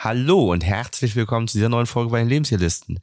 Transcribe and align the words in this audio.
Hallo 0.00 0.52
und 0.52 0.64
herzlich 0.64 1.16
willkommen 1.16 1.48
zu 1.48 1.58
dieser 1.58 1.68
neuen 1.68 1.86
Folge 1.86 2.12
bei 2.12 2.20
den 2.20 2.28
Lebenshierlisten. 2.28 3.00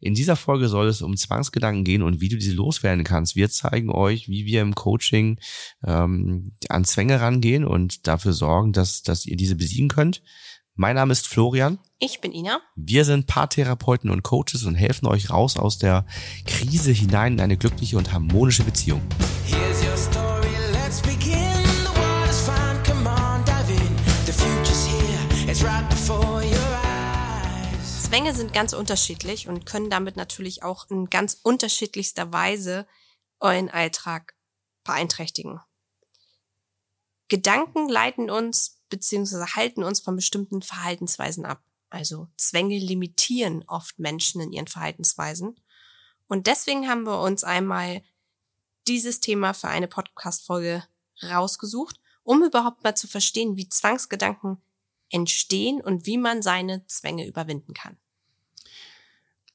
In 0.00 0.12
dieser 0.12 0.36
Folge 0.36 0.68
soll 0.68 0.86
es 0.86 1.00
um 1.00 1.16
Zwangsgedanken 1.16 1.82
gehen 1.82 2.02
und 2.02 2.20
wie 2.20 2.28
du 2.28 2.36
diese 2.36 2.52
loswerden 2.52 3.04
kannst. 3.04 3.36
Wir 3.36 3.48
zeigen 3.48 3.90
euch, 3.90 4.28
wie 4.28 4.44
wir 4.44 4.60
im 4.60 4.74
Coaching 4.74 5.38
ähm, 5.82 6.52
an 6.68 6.84
Zwänge 6.84 7.22
rangehen 7.22 7.64
und 7.64 8.06
dafür 8.06 8.34
sorgen, 8.34 8.74
dass, 8.74 9.02
dass 9.02 9.24
ihr 9.24 9.38
diese 9.38 9.56
besiegen 9.56 9.88
könnt. 9.88 10.22
Mein 10.74 10.96
Name 10.96 11.12
ist 11.12 11.26
Florian. 11.26 11.78
Ich 11.98 12.20
bin 12.20 12.32
Ina. 12.32 12.60
Wir 12.76 13.06
sind 13.06 13.26
Paartherapeuten 13.26 14.10
und 14.10 14.22
Coaches 14.22 14.64
und 14.64 14.74
helfen 14.74 15.06
euch 15.06 15.30
raus 15.30 15.56
aus 15.56 15.78
der 15.78 16.04
Krise 16.44 16.92
hinein 16.92 17.32
in 17.32 17.40
eine 17.40 17.56
glückliche 17.56 17.96
und 17.96 18.12
harmonische 18.12 18.62
Beziehung. 18.62 19.00
Here's 19.46 19.82
your 19.82 19.96
story, 19.96 20.29
Zwänge 28.10 28.34
sind 28.34 28.52
ganz 28.52 28.72
unterschiedlich 28.72 29.46
und 29.46 29.66
können 29.66 29.88
damit 29.88 30.16
natürlich 30.16 30.64
auch 30.64 30.90
in 30.90 31.10
ganz 31.10 31.38
unterschiedlichster 31.44 32.32
Weise 32.32 32.88
euren 33.38 33.70
Alltag 33.70 34.34
beeinträchtigen. 34.82 35.60
Gedanken 37.28 37.88
leiten 37.88 38.28
uns 38.28 38.80
beziehungsweise 38.88 39.54
halten 39.54 39.84
uns 39.84 40.00
von 40.00 40.16
bestimmten 40.16 40.60
Verhaltensweisen 40.60 41.46
ab. 41.46 41.62
Also 41.88 42.26
Zwänge 42.36 42.80
limitieren 42.80 43.62
oft 43.68 43.96
Menschen 44.00 44.40
in 44.40 44.50
ihren 44.50 44.66
Verhaltensweisen. 44.66 45.60
Und 46.26 46.48
deswegen 46.48 46.88
haben 46.88 47.04
wir 47.04 47.20
uns 47.20 47.44
einmal 47.44 48.02
dieses 48.88 49.20
Thema 49.20 49.54
für 49.54 49.68
eine 49.68 49.86
Podcast-Folge 49.86 50.82
rausgesucht, 51.22 52.00
um 52.24 52.42
überhaupt 52.42 52.82
mal 52.82 52.96
zu 52.96 53.06
verstehen, 53.06 53.56
wie 53.56 53.68
Zwangsgedanken 53.68 54.60
entstehen 55.10 55.80
und 55.80 56.06
wie 56.06 56.18
man 56.18 56.42
seine 56.42 56.84
Zwänge 56.86 57.26
überwinden 57.26 57.72
kann. 57.72 57.99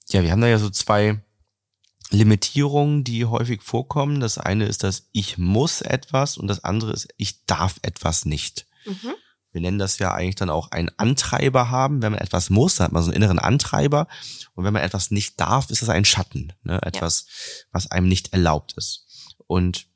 Ja, 0.09 0.23
wir 0.23 0.32
haben 0.32 0.41
da 0.41 0.48
ja 0.48 0.60
so 0.60 0.70
zwei 0.70 1.21
Limitierungen, 2.12 3.04
die 3.04 3.26
häufig 3.26 3.63
vorkommen. 3.63 4.20
Das 4.20 4.38
eine 4.38 4.66
ist 4.66 4.84
das 4.84 5.10
Ich 5.12 5.38
muss 5.38 5.82
etwas 5.82 6.38
und 6.38 6.48
das 6.48 6.63
andere 6.63 6.93
ist 6.93 7.07
Ich 7.18 7.46
darf 7.46 7.79
etwas 7.82 8.26
nicht. 8.26 8.68
Mhm 8.85 9.16
wir 9.55 9.62
nennen 9.62 9.79
das 9.79 9.99
ja 9.99 10.13
eigentlich 10.13 10.35
dann 10.35 10.49
auch 10.49 10.71
einen 10.71 10.90
Antreiber 10.98 11.70
haben. 11.71 12.02
Wenn 12.02 12.12
man 12.12 12.20
etwas 12.20 12.49
muss, 12.49 12.76
dann 12.76 12.85
hat 12.85 12.91
man 12.91 13.02
so 13.02 13.10
einen 13.10 13.16
inneren 13.16 13.40
Antreiber. 13.40 14.10
Und 14.54 14.66
wenn 14.66 14.74
man 14.74 14.84
etwas 14.84 15.12
nicht 15.12 15.40
darf, 15.40 15.70
ist 15.70 15.82
das 15.82 15.88
ein 15.88 16.04
Schatten. 16.04 16.51
Ne? 16.63 16.82
Etwas, 16.82 17.26
ja. 17.26 17.66
was 17.72 17.90
einem 17.90 18.10
nicht 18.10 18.34
erlaubt 18.34 18.74
ist. 18.76 19.07
Und 19.48 19.88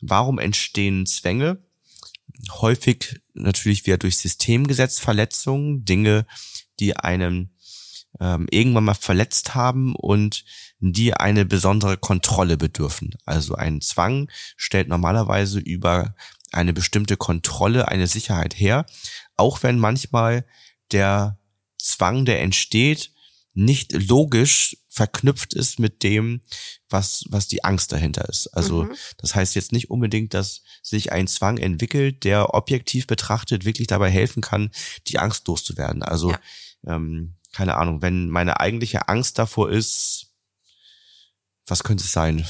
warum 0.00 0.38
entstehen 0.38 1.04
Zwänge? 1.04 1.62
Häufig 2.50 3.20
natürlich 3.34 3.84
wieder 3.84 3.98
durch 3.98 4.16
Systemgesetzverletzungen, 4.16 5.84
Dinge, 5.84 6.26
die 6.80 6.96
einem 6.96 7.50
ähm, 8.20 8.46
irgendwann 8.50 8.84
mal 8.84 8.94
verletzt 8.94 9.54
haben 9.54 9.94
und 9.94 10.44
die 10.80 11.14
eine 11.14 11.44
besondere 11.44 11.96
Kontrolle 11.96 12.56
bedürfen. 12.56 13.14
Also 13.24 13.54
ein 13.54 13.80
Zwang 13.80 14.30
stellt 14.56 14.88
normalerweise 14.88 15.58
über 15.58 16.14
eine 16.52 16.72
bestimmte 16.72 17.16
Kontrolle, 17.16 17.88
eine 17.88 18.06
Sicherheit 18.06 18.58
her, 18.58 18.86
auch 19.36 19.62
wenn 19.62 19.78
manchmal 19.78 20.44
der 20.92 21.38
Zwang, 21.78 22.24
der 22.24 22.40
entsteht, 22.40 23.12
nicht 23.54 23.92
logisch 23.92 24.76
verknüpft 24.88 25.52
ist 25.54 25.78
mit 25.78 26.02
dem, 26.02 26.42
was, 26.88 27.24
was 27.28 27.48
die 27.48 27.64
Angst 27.64 27.92
dahinter 27.92 28.28
ist. 28.28 28.46
Also 28.48 28.84
mhm. 28.84 28.94
das 29.16 29.34
heißt 29.34 29.54
jetzt 29.54 29.72
nicht 29.72 29.90
unbedingt, 29.90 30.32
dass 30.34 30.62
sich 30.82 31.12
ein 31.12 31.26
Zwang 31.26 31.58
entwickelt, 31.58 32.24
der 32.24 32.54
objektiv 32.54 33.06
betrachtet 33.06 33.64
wirklich 33.64 33.86
dabei 33.88 34.10
helfen 34.10 34.42
kann, 34.42 34.70
die 35.06 35.18
Angst 35.18 35.46
loszuwerden. 35.48 36.02
Also 36.02 36.30
ja. 36.30 36.40
ähm, 36.86 37.37
keine 37.58 37.74
Ahnung, 37.76 38.02
wenn 38.02 38.30
meine 38.30 38.60
eigentliche 38.60 39.08
Angst 39.08 39.36
davor 39.36 39.68
ist, 39.68 40.28
was 41.66 41.82
könnte 41.82 42.04
es 42.04 42.12
sein? 42.12 42.46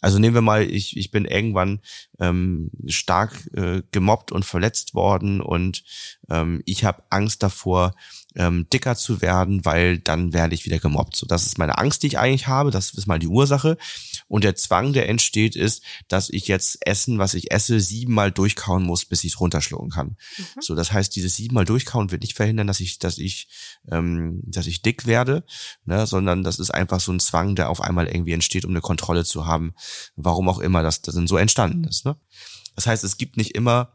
Also 0.00 0.18
nehmen 0.18 0.34
wir 0.34 0.42
mal, 0.42 0.64
ich, 0.64 0.96
ich 0.96 1.12
bin 1.12 1.26
irgendwann 1.26 1.80
ähm, 2.18 2.72
stark 2.88 3.48
äh, 3.54 3.82
gemobbt 3.92 4.32
und 4.32 4.44
verletzt 4.44 4.94
worden 4.94 5.40
und 5.40 5.84
ähm, 6.28 6.60
ich 6.66 6.84
habe 6.84 7.04
Angst 7.10 7.44
davor, 7.44 7.94
ähm, 8.36 8.66
dicker 8.72 8.96
zu 8.96 9.20
werden, 9.20 9.64
weil 9.64 9.98
dann 9.98 10.32
werde 10.32 10.54
ich 10.54 10.64
wieder 10.64 10.78
gemobbt. 10.78 11.16
So, 11.16 11.26
das 11.26 11.46
ist 11.46 11.58
meine 11.58 11.78
Angst, 11.78 12.02
die 12.02 12.08
ich 12.08 12.18
eigentlich 12.18 12.46
habe. 12.46 12.70
Das 12.70 12.90
ist 12.90 13.06
mal 13.06 13.18
die 13.18 13.28
Ursache. 13.28 13.76
Und 14.26 14.44
der 14.44 14.56
Zwang, 14.56 14.92
der 14.92 15.08
entsteht, 15.08 15.54
ist, 15.54 15.82
dass 16.08 16.30
ich 16.30 16.48
jetzt 16.48 16.78
Essen, 16.86 17.18
was 17.18 17.34
ich 17.34 17.52
esse, 17.52 17.78
siebenmal 17.80 18.32
durchkauen 18.32 18.82
muss, 18.82 19.04
bis 19.04 19.22
ich 19.24 19.34
es 19.34 19.40
runterschlucken 19.40 19.90
kann. 19.90 20.16
Mhm. 20.36 20.44
So, 20.60 20.74
das 20.74 20.92
heißt, 20.92 21.14
dieses 21.14 21.36
siebenmal 21.36 21.64
durchkauen 21.64 22.10
wird 22.10 22.22
nicht 22.22 22.34
verhindern, 22.34 22.66
dass 22.66 22.80
ich, 22.80 22.98
dass 22.98 23.18
ich, 23.18 23.48
ähm, 23.90 24.40
dass 24.44 24.66
ich 24.66 24.82
dick 24.82 25.06
werde, 25.06 25.44
ne, 25.84 26.06
sondern 26.06 26.42
das 26.42 26.58
ist 26.58 26.70
einfach 26.70 27.00
so 27.00 27.12
ein 27.12 27.20
Zwang, 27.20 27.54
der 27.54 27.70
auf 27.70 27.80
einmal 27.80 28.08
irgendwie 28.08 28.32
entsteht, 28.32 28.64
um 28.64 28.70
eine 28.70 28.80
Kontrolle 28.80 29.24
zu 29.24 29.46
haben, 29.46 29.74
warum 30.16 30.48
auch 30.48 30.58
immer 30.58 30.82
das, 30.82 31.02
das 31.02 31.14
denn 31.14 31.26
so 31.26 31.36
entstanden 31.36 31.84
ist. 31.84 32.04
Ne? 32.04 32.16
Das 32.74 32.86
heißt, 32.86 33.04
es 33.04 33.16
gibt 33.16 33.36
nicht 33.36 33.54
immer 33.54 33.92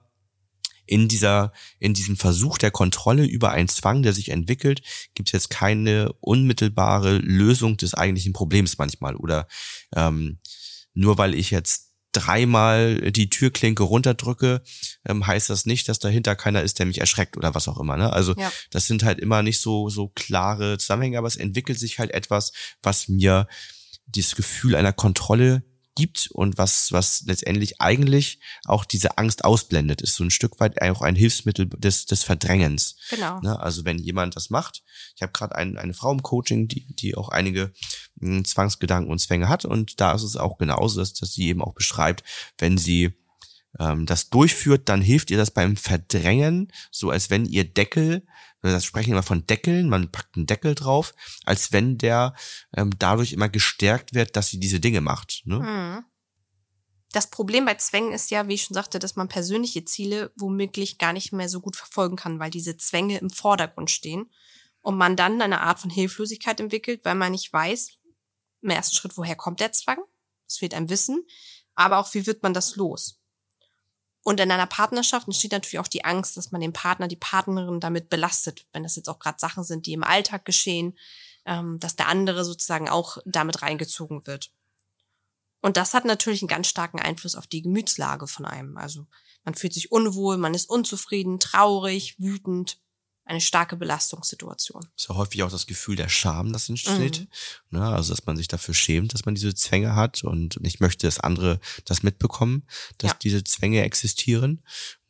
in 0.90 1.08
dieser, 1.08 1.54
in 1.78 1.94
diesem 1.94 2.18
Versuch 2.18 2.58
der 2.58 2.72
Kontrolle 2.72 3.24
über 3.24 3.52
einen 3.52 3.68
Zwang, 3.68 4.02
der 4.02 4.12
sich 4.12 4.30
entwickelt, 4.30 4.82
gibt 5.14 5.30
es 5.30 5.34
jetzt 5.34 5.50
keine 5.52 6.12
unmittelbare 6.20 7.18
Lösung 7.18 7.78
des 7.78 7.94
eigentlichen 7.94 8.34
Problems 8.34 8.80
manchmal. 8.80 9.16
Oder 9.16 9.48
ähm, 9.96 10.40
nur 10.96 11.20
weil 11.20 11.36
ich 11.36 11.52
jetzt 11.52 11.90
dreimal 12.12 13.12
die 13.12 13.30
Türklinke 13.30 13.84
runterdrücke, 13.84 14.64
ähm, 15.08 15.28
heißt 15.28 15.52
das 15.52 15.68
nicht, 15.68 15.88
dass 15.88 16.00
dahinter 16.00 16.36
keiner 16.36 16.64
ist, 16.64 16.80
der 16.80 16.88
mich 16.88 17.00
erschreckt 17.00 17.38
oder 17.38 17.54
was 17.54 17.68
auch 17.68 17.80
immer. 17.80 17.96
Ne? 17.96 18.12
Also 18.12 18.34
ja. 18.36 18.52
das 18.72 18.88
sind 18.88 19.04
halt 19.04 19.20
immer 19.20 19.44
nicht 19.44 19.62
so 19.62 19.90
so 19.90 20.08
klare 20.08 20.80
Zusammenhänge, 20.80 21.20
aber 21.20 21.28
es 21.28 21.36
entwickelt 21.36 21.78
sich 21.78 22.00
halt 22.00 22.10
etwas, 22.12 22.52
was 22.82 23.10
mir 23.10 23.48
dieses 24.08 24.36
Gefühl 24.36 24.76
einer 24.76 24.94
Kontrolle 24.94 25.62
gibt 25.96 26.30
und 26.32 26.58
was, 26.58 26.92
was 26.92 27.24
letztendlich 27.26 27.82
eigentlich 27.82 28.40
auch 28.66 28.86
diese 28.86 29.18
Angst 29.18 29.44
ausblendet, 29.44 30.02
ist 30.02 30.16
so 30.16 30.24
ein 30.24 30.32
Stück 30.32 30.60
weit 30.60 30.82
auch 30.82 31.02
ein 31.02 31.16
Hilfsmittel 31.16 31.68
des, 31.68 32.06
des 32.06 32.24
Verdrängens. 32.24 32.96
Genau. 33.10 33.40
Ne? 33.42 33.60
Also 33.60 33.86
wenn 33.86 33.98
jemand 33.98 34.36
das 34.36 34.50
macht, 34.50 34.84
ich 35.16 35.22
habe 35.22 35.32
gerade 35.34 35.56
ein, 35.56 35.78
eine 35.78 35.94
Frau 35.94 36.12
im 36.12 36.24
Coaching, 36.24 36.68
die, 36.68 36.86
die 36.96 37.16
auch 37.16 37.30
einige 37.30 37.72
mh, 38.16 38.38
hm, 38.38 38.46
Zwangsgedanken 38.46 39.12
und 39.12 39.20
Zwänge 39.20 39.50
hat 39.50 39.66
und 39.66 40.00
da 40.00 40.14
ist 40.14 40.24
es 40.24 40.38
auch 40.38 40.58
genauso, 40.58 41.00
dass, 41.00 41.14
dass 41.14 41.34
sie 41.34 41.48
eben 41.48 41.62
auch 41.62 41.74
beschreibt, 41.74 42.24
wenn 42.58 42.78
sie 42.78 43.14
ähm, 43.78 44.06
das 44.06 44.30
durchführt, 44.30 44.90
dann 44.90 45.02
hilft 45.02 45.32
ihr 45.32 45.38
das 45.38 45.52
beim 45.52 45.76
Verdrängen, 45.76 46.72
so 46.92 47.10
als 47.10 47.30
wenn 47.30 47.46
ihr 47.46 47.66
Deckel 47.66 48.26
das 48.62 48.86
sprechen 48.86 49.12
immer 49.12 49.24
von 49.24 49.46
Deckeln, 49.48 49.90
man 49.90 50.12
packt 50.12 50.36
einen 50.36 50.46
Deckel 50.46 50.76
drauf, 50.76 51.14
als 51.46 51.72
wenn 51.72 51.98
der 51.98 52.36
ähm, 52.76 52.92
dadurch 53.00 53.34
immer 53.34 53.50
gestärkt 53.50 54.14
wird, 54.14 54.36
dass 54.36 54.48
sie 54.48 54.60
diese 54.60 54.80
Dinge 54.80 55.02
macht. 55.02 55.42
Ne? 55.46 55.60
Mhm. 55.60 56.06
Das 57.12 57.30
Problem 57.30 57.66
bei 57.66 57.76
Zwängen 57.76 58.12
ist 58.12 58.30
ja, 58.30 58.48
wie 58.48 58.54
ich 58.54 58.64
schon 58.64 58.76
sagte, 58.76 59.00
dass 59.00 59.16
man 59.16 59.30
persönliche 59.30 59.84
Ziele 59.84 60.32
womöglich 60.36 61.00
gar 61.00 61.14
nicht 61.14 61.34
mehr 61.34 61.50
so 61.50 61.60
gut 61.60 61.76
verfolgen 61.76 62.16
kann, 62.16 62.40
weil 62.40 62.52
diese 62.52 62.78
Zwänge 62.78 63.18
im 63.18 63.32
Vordergrund 63.32 63.90
stehen 63.90 64.30
und 64.82 64.96
man 64.96 65.16
dann 65.16 65.42
eine 65.42 65.62
Art 65.62 65.80
von 65.80 65.90
Hilflosigkeit 65.90 66.60
entwickelt, 66.60 67.04
weil 67.06 67.16
man 67.16 67.32
nicht 67.32 67.52
weiß, 67.52 67.94
im 68.62 68.70
ersten 68.70 68.96
Schritt, 68.96 69.18
woher 69.18 69.36
kommt 69.36 69.60
der 69.60 69.72
Zwang? 69.72 70.00
Es 70.48 70.58
fehlt 70.58 70.74
einem 70.74 70.90
Wissen, 70.90 71.26
aber 71.76 71.98
auch, 71.98 72.14
wie 72.14 72.28
wird 72.28 72.44
man 72.44 72.54
das 72.54 72.76
los? 72.76 73.19
Und 74.24 74.40
in 74.40 74.52
einer 74.52 74.66
Partnerschaft 74.66 75.28
entsteht 75.28 75.54
natürlich 75.54 75.80
auch 75.80 75.88
die 75.88 76.06
Angst, 76.06 76.36
dass 76.38 76.52
man 76.52 76.62
den 76.62 76.74
Partner, 76.74 77.08
die 77.08 77.16
Partnerin 77.16 77.80
damit 77.80 78.10
belastet, 78.10 78.66
wenn 78.74 78.84
das 78.84 78.96
jetzt 78.96 79.10
auch 79.10 79.20
gerade 79.20 79.40
Sachen 79.40 79.64
sind, 79.64 79.86
die 79.86 79.94
im 79.94 80.04
Alltag 80.04 80.46
geschehen, 80.46 80.98
ähm, 81.46 81.80
dass 81.80 81.96
der 81.96 82.08
andere 82.08 82.44
sozusagen 82.44 82.90
auch 82.90 83.18
damit 83.26 83.62
reingezogen 83.62 84.28
wird. 84.28 84.52
Und 85.62 85.78
das 85.78 85.94
hat 85.94 86.06
natürlich 86.06 86.42
einen 86.42 86.50
ganz 86.50 86.68
starken 86.68 87.00
Einfluss 87.00 87.36
auf 87.36 87.48
die 87.48 87.62
Gemütslage 87.62 88.28
von 88.28 88.46
einem. 88.46 88.78
Also 88.78 89.08
man 89.44 89.56
fühlt 89.56 89.74
sich 89.74 89.92
unwohl, 89.92 90.38
man 90.38 90.54
ist 90.54 90.70
unzufrieden, 90.70 91.40
traurig, 91.40 92.20
wütend 92.20 92.80
eine 93.30 93.42
starke 93.42 93.78
Belastungssituation. 93.78 94.88
Ist 94.98 95.08
ja 95.08 95.16
häufig 95.16 95.44
auch 95.44 95.52
das 95.52 95.68
Gefühl 95.68 95.96
der 95.96 96.10
Scham, 96.10 96.52
das 96.52 96.68
entsteht. 96.68 97.28
Mhm. 97.70 97.80
Ne? 97.80 97.86
Also, 97.86 98.12
dass 98.12 98.26
man 98.26 98.36
sich 98.36 98.48
dafür 98.48 98.74
schämt, 98.74 99.14
dass 99.14 99.26
man 99.26 99.36
diese 99.36 99.54
Zwänge 99.54 99.96
hat 99.96 100.24
und 100.24 100.60
nicht 100.62 100.80
möchte, 100.80 101.06
dass 101.06 101.20
andere 101.20 101.60
das 101.86 102.02
mitbekommen, 102.02 102.64
dass 102.98 103.12
ja. 103.12 103.18
diese 103.22 103.44
Zwänge 103.44 103.84
existieren. 103.84 104.64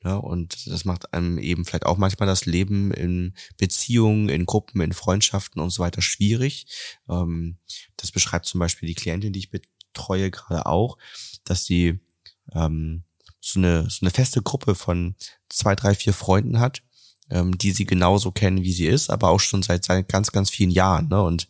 Ja, 0.03 0.15
ne? 0.15 0.21
und 0.21 0.67
das 0.67 0.83
macht 0.83 1.13
einem 1.13 1.38
eben 1.38 1.63
vielleicht 1.63 1.85
auch 1.85 1.97
manchmal 1.97 2.27
das 2.27 2.45
Leben 2.45 2.91
in 2.91 3.35
Beziehungen, 3.57 4.27
in 4.27 4.45
Gruppen, 4.45 4.81
in 4.81 4.94
Freundschaften 4.94 5.61
und 5.61 5.69
so 5.69 5.81
weiter 5.81 6.01
schwierig. 6.01 6.67
Ähm, 7.07 7.57
das 7.95 8.11
beschreibt 8.11 8.45
zum 8.45 8.59
Beispiel 8.59 8.88
die 8.88 8.95
Klientin, 8.95 9.31
die 9.31 9.39
ich 9.39 9.51
betreue, 9.51 10.29
gerade 10.29 10.65
auch, 10.65 10.97
dass 11.45 11.65
sie 11.65 11.99
ähm, 12.53 13.03
so 13.39 13.59
eine, 13.59 13.89
so 13.89 13.99
eine 14.01 14.11
feste 14.11 14.41
Gruppe 14.41 14.75
von 14.75 15.15
zwei, 15.47 15.75
drei, 15.75 15.95
vier 15.95 16.13
Freunden 16.13 16.59
hat, 16.59 16.81
ähm, 17.29 17.57
die 17.57 17.71
sie 17.71 17.85
genauso 17.85 18.31
kennen, 18.31 18.63
wie 18.63 18.73
sie 18.73 18.87
ist, 18.87 19.09
aber 19.09 19.29
auch 19.29 19.39
schon 19.39 19.63
seit, 19.63 19.85
seit 19.85 20.07
ganz, 20.07 20.31
ganz 20.31 20.49
vielen 20.49 20.71
Jahren. 20.71 21.09
Ne? 21.09 21.21
Und 21.21 21.47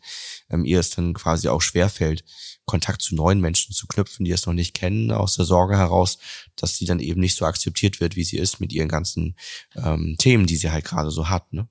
ähm, 0.50 0.66
ihr 0.66 0.80
es 0.80 0.90
dann 0.90 1.14
quasi 1.14 1.48
auch 1.48 1.62
schwerfällt, 1.62 2.24
Kontakt 2.66 3.02
zu 3.02 3.16
neuen 3.16 3.42
Menschen 3.42 3.74
zu 3.74 3.88
knüpfen, 3.88 4.26
die 4.26 4.32
es 4.32 4.46
noch 4.46 4.54
nicht 4.54 4.74
kennen, 4.74 5.12
aus 5.12 5.36
der 5.36 5.46
Sorge 5.46 5.78
heraus, 5.78 6.20
dass 6.56 6.78
sie 6.78 6.86
dann 6.86 7.00
eben 7.00 7.20
nicht 7.20 7.36
so 7.36 7.46
akzeptiert 7.46 8.00
wird, 8.00 8.16
wie 8.16 8.24
sie 8.24 8.38
ist 8.38 8.60
mit 8.60 8.72
ihren 8.74 8.90
ganzen 8.90 9.36
ähm, 9.76 10.16
Themen, 10.20 10.46
die 10.46 10.58
sie 10.58 10.70
halt 10.70 10.86
gerade 10.86 11.10
so 11.10 11.30
hat. 11.30 11.52
Ne? 11.52 11.68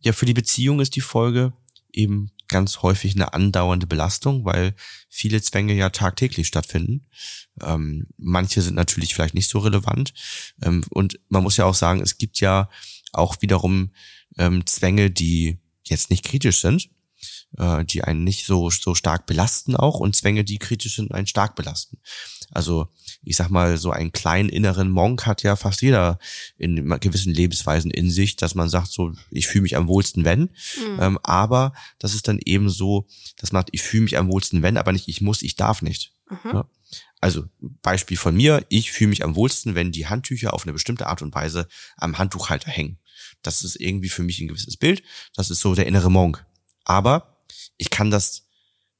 Ja, 0.00 0.12
für 0.12 0.26
die 0.26 0.34
Beziehung 0.34 0.80
ist 0.80 0.96
die 0.96 1.00
Folge 1.00 1.52
eben 1.92 2.30
ganz 2.48 2.82
häufig 2.82 3.14
eine 3.14 3.32
andauernde 3.32 3.86
Belastung, 3.86 4.44
weil 4.44 4.74
viele 5.08 5.40
Zwänge 5.42 5.74
ja 5.74 5.90
tagtäglich 5.90 6.46
stattfinden. 6.46 7.06
Ähm, 7.62 8.06
manche 8.16 8.62
sind 8.62 8.74
natürlich 8.74 9.14
vielleicht 9.14 9.34
nicht 9.34 9.50
so 9.50 9.58
relevant. 9.58 10.12
Ähm, 10.62 10.84
und 10.90 11.18
man 11.28 11.42
muss 11.42 11.56
ja 11.56 11.64
auch 11.64 11.74
sagen, 11.74 12.00
es 12.00 12.18
gibt 12.18 12.40
ja 12.40 12.68
auch 13.12 13.36
wiederum 13.40 13.92
ähm, 14.38 14.66
Zwänge, 14.66 15.10
die 15.10 15.58
jetzt 15.84 16.10
nicht 16.10 16.24
kritisch 16.24 16.60
sind, 16.60 16.88
äh, 17.58 17.84
die 17.84 18.04
einen 18.04 18.24
nicht 18.24 18.46
so, 18.46 18.70
so 18.70 18.94
stark 18.94 19.26
belasten 19.26 19.76
auch 19.76 20.00
und 20.00 20.16
Zwänge, 20.16 20.44
die 20.44 20.58
kritisch 20.58 20.96
sind, 20.96 21.12
einen 21.12 21.26
stark 21.26 21.54
belasten. 21.54 21.98
Also 22.50 22.88
ich 23.22 23.36
sag 23.36 23.50
mal, 23.50 23.76
so 23.76 23.90
einen 23.90 24.12
kleinen 24.12 24.48
inneren 24.48 24.90
Monk 24.90 25.26
hat 25.26 25.42
ja 25.42 25.56
fast 25.56 25.82
jeder 25.82 26.18
in 26.58 26.88
gewissen 27.00 27.34
Lebensweisen 27.34 27.90
in 27.90 28.10
sich, 28.10 28.36
dass 28.36 28.54
man 28.54 28.68
sagt, 28.68 28.92
so, 28.92 29.12
ich 29.30 29.46
fühle 29.46 29.62
mich 29.62 29.76
am 29.76 29.88
wohlsten, 29.88 30.24
wenn. 30.24 30.42
Mhm. 30.42 31.00
Ähm, 31.00 31.18
aber 31.22 31.72
das 31.98 32.14
ist 32.14 32.28
dann 32.28 32.38
eben 32.44 32.68
so, 32.68 33.06
dass 33.36 33.52
man, 33.52 33.64
ich 33.72 33.82
fühle 33.82 34.04
mich 34.04 34.16
am 34.16 34.30
wohlsten, 34.30 34.62
wenn, 34.62 34.76
aber 34.76 34.92
nicht, 34.92 35.08
ich 35.08 35.20
muss, 35.20 35.42
ich 35.42 35.56
darf 35.56 35.82
nicht. 35.82 36.12
Mhm. 36.30 36.50
Ja? 36.52 36.68
Also 37.20 37.44
Beispiel 37.82 38.16
von 38.16 38.36
mir, 38.36 38.64
ich 38.68 38.92
fühle 38.92 39.08
mich 39.08 39.24
am 39.24 39.34
wohlsten, 39.34 39.74
wenn 39.74 39.90
die 39.90 40.06
Handtücher 40.06 40.54
auf 40.54 40.62
eine 40.62 40.72
bestimmte 40.72 41.06
Art 41.06 41.22
und 41.22 41.34
Weise 41.34 41.66
am 41.96 42.18
Handtuchhalter 42.18 42.70
hängen. 42.70 42.98
Das 43.42 43.64
ist 43.64 43.76
irgendwie 43.80 44.08
für 44.08 44.22
mich 44.22 44.40
ein 44.40 44.48
gewisses 44.48 44.76
Bild. 44.76 45.02
Das 45.34 45.50
ist 45.50 45.60
so 45.60 45.74
der 45.74 45.86
innere 45.86 46.10
Monk. 46.10 46.44
Aber 46.84 47.35
ich 47.76 47.90
kann 47.90 48.10
das 48.10 48.46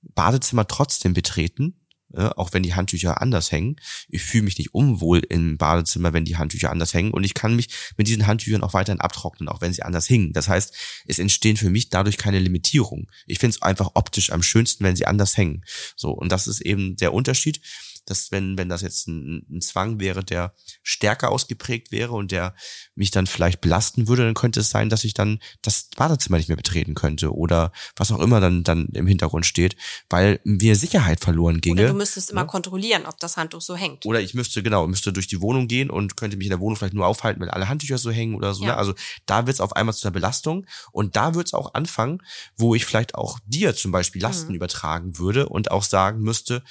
Badezimmer 0.03 0.67
trotzdem 0.69 1.15
betreten, 1.15 1.87
ja, 2.17 2.33
auch 2.37 2.53
wenn 2.53 2.63
die 2.63 2.75
Handtücher 2.75 3.21
anders 3.21 3.51
hängen. 3.51 3.77
Ich 4.09 4.23
fühle 4.23 4.45
mich 4.45 4.59
nicht 4.59 4.75
unwohl 4.75 5.19
im 5.29 5.59
Badezimmer, 5.59 6.13
wenn 6.13 6.25
die 6.25 6.37
Handtücher 6.37 6.71
anders 6.71 6.95
hängen. 6.95 7.11
Und 7.11 7.25
ich 7.25 7.35
kann 7.35 7.57
mich 7.57 7.69
mit 7.97 8.07
diesen 8.07 8.27
Handtüchern 8.27 8.63
auch 8.63 8.75
weiterhin 8.75 9.01
abtrocknen, 9.01 9.49
auch 9.49 9.61
wenn 9.61 9.73
sie 9.73 9.83
anders 9.83 10.07
hingen. 10.07 10.33
Das 10.33 10.49
heißt, 10.49 10.75
es 11.07 11.19
entstehen 11.19 11.57
für 11.57 11.71
mich 11.71 11.91
dadurch 11.91 12.17
keine 12.17 12.39
Limitierungen. 12.39 13.09
Ich 13.27 13.39
finde 13.39 13.57
es 13.57 13.63
einfach 13.63 13.91
optisch 13.95 14.31
am 14.31 14.43
schönsten, 14.43 14.85
wenn 14.85 14.97
sie 14.97 15.07
anders 15.07 15.37
hängen. 15.37 15.65
So, 15.97 16.11
und 16.11 16.31
das 16.31 16.47
ist 16.47 16.61
eben 16.61 16.97
der 16.97 17.13
Unterschied 17.13 17.61
dass 18.07 18.31
wenn, 18.31 18.57
wenn 18.57 18.69
das 18.69 18.83
jetzt 18.83 19.09
ein, 19.09 19.45
ein 19.51 19.61
Zwang 19.61 20.01
wäre, 20.01 20.25
der 20.25 20.55
stärker 20.83 21.31
ausgeprägt 21.31 21.93
wäre 21.93 22.13
und 22.13 22.33
der 22.33 22.55
mich 22.95 23.11
dann 23.11 23.27
vielleicht 23.27 23.61
belasten 23.61 24.09
würde, 24.09 24.25
dann 24.25 24.35
könnte 24.35 24.61
es 24.61 24.71
sein, 24.71 24.89
dass 24.89 25.05
ich 25.05 25.13
dann 25.13 25.41
das 25.63 25.89
Badezimmer 25.97 26.39
nicht 26.39 26.49
mehr 26.49 26.57
betreten 26.57 26.95
könnte 26.95 27.35
oder 27.35 27.73
was 27.97 28.13
auch 28.13 28.21
immer 28.21 28.41
dann, 28.41 28.65
dann 28.65 28.87
im 28.93 29.07
Hintergrund 29.07 29.45
steht, 29.45 29.77
weil 30.09 30.41
mir 30.45 30.77
Sicherheit 30.77 31.21
verloren 31.21 31.61
ginge. 31.61 31.83
Oder 31.83 31.93
du 31.93 31.99
müsstest 31.99 32.31
immer 32.31 32.43
ja? 32.43 32.47
kontrollieren, 32.47 33.07
ob 33.07 33.19
das 33.19 33.37
Handtuch 33.37 33.61
so 33.61 33.77
hängt. 33.77 34.07
Oder 34.07 34.21
ich 34.21 34.35
müsste, 34.35 34.63
genau, 34.63 34.87
müsste 34.87 35.13
durch 35.13 35.27
die 35.27 35.41
Wohnung 35.41 35.69
gehen 35.69 35.91
und 35.91 36.17
könnte 36.17 36.37
mich 36.37 36.47
in 36.47 36.51
der 36.51 36.61
Wohnung 36.61 36.77
vielleicht 36.77 36.95
nur 36.95 37.07
aufhalten, 37.07 37.41
wenn 37.41 37.51
alle 37.51 37.69
Handtücher 37.69 37.99
so 37.99 38.11
hängen 38.11 38.37
oder 38.37 38.55
so. 38.55 38.63
Ne? 38.63 38.69
Ja. 38.69 38.75
Ne? 38.75 38.79
Also 38.79 38.95
da 39.27 39.47
wird 39.47 39.55
es 39.55 39.61
auf 39.61 39.75
einmal 39.75 39.95
zu 39.95 40.07
einer 40.07 40.13
Belastung 40.13 40.67
und 40.93 41.17
da 41.17 41.35
wird 41.35 41.49
es 41.49 41.55
auch 41.55 41.75
anfangen, 41.75 42.23
wo 42.57 42.75
ich 42.75 42.85
vielleicht 42.85 43.15
auch 43.17 43.41
dir 43.47 43.75
zum 43.75 43.91
Beispiel 43.91 44.23
Lasten 44.23 44.51
mhm. 44.51 44.57
übertragen 44.57 45.19
würde 45.19 45.49
und 45.49 45.71
auch 45.71 45.83
sagen 45.83 46.21
müsste, 46.21 46.63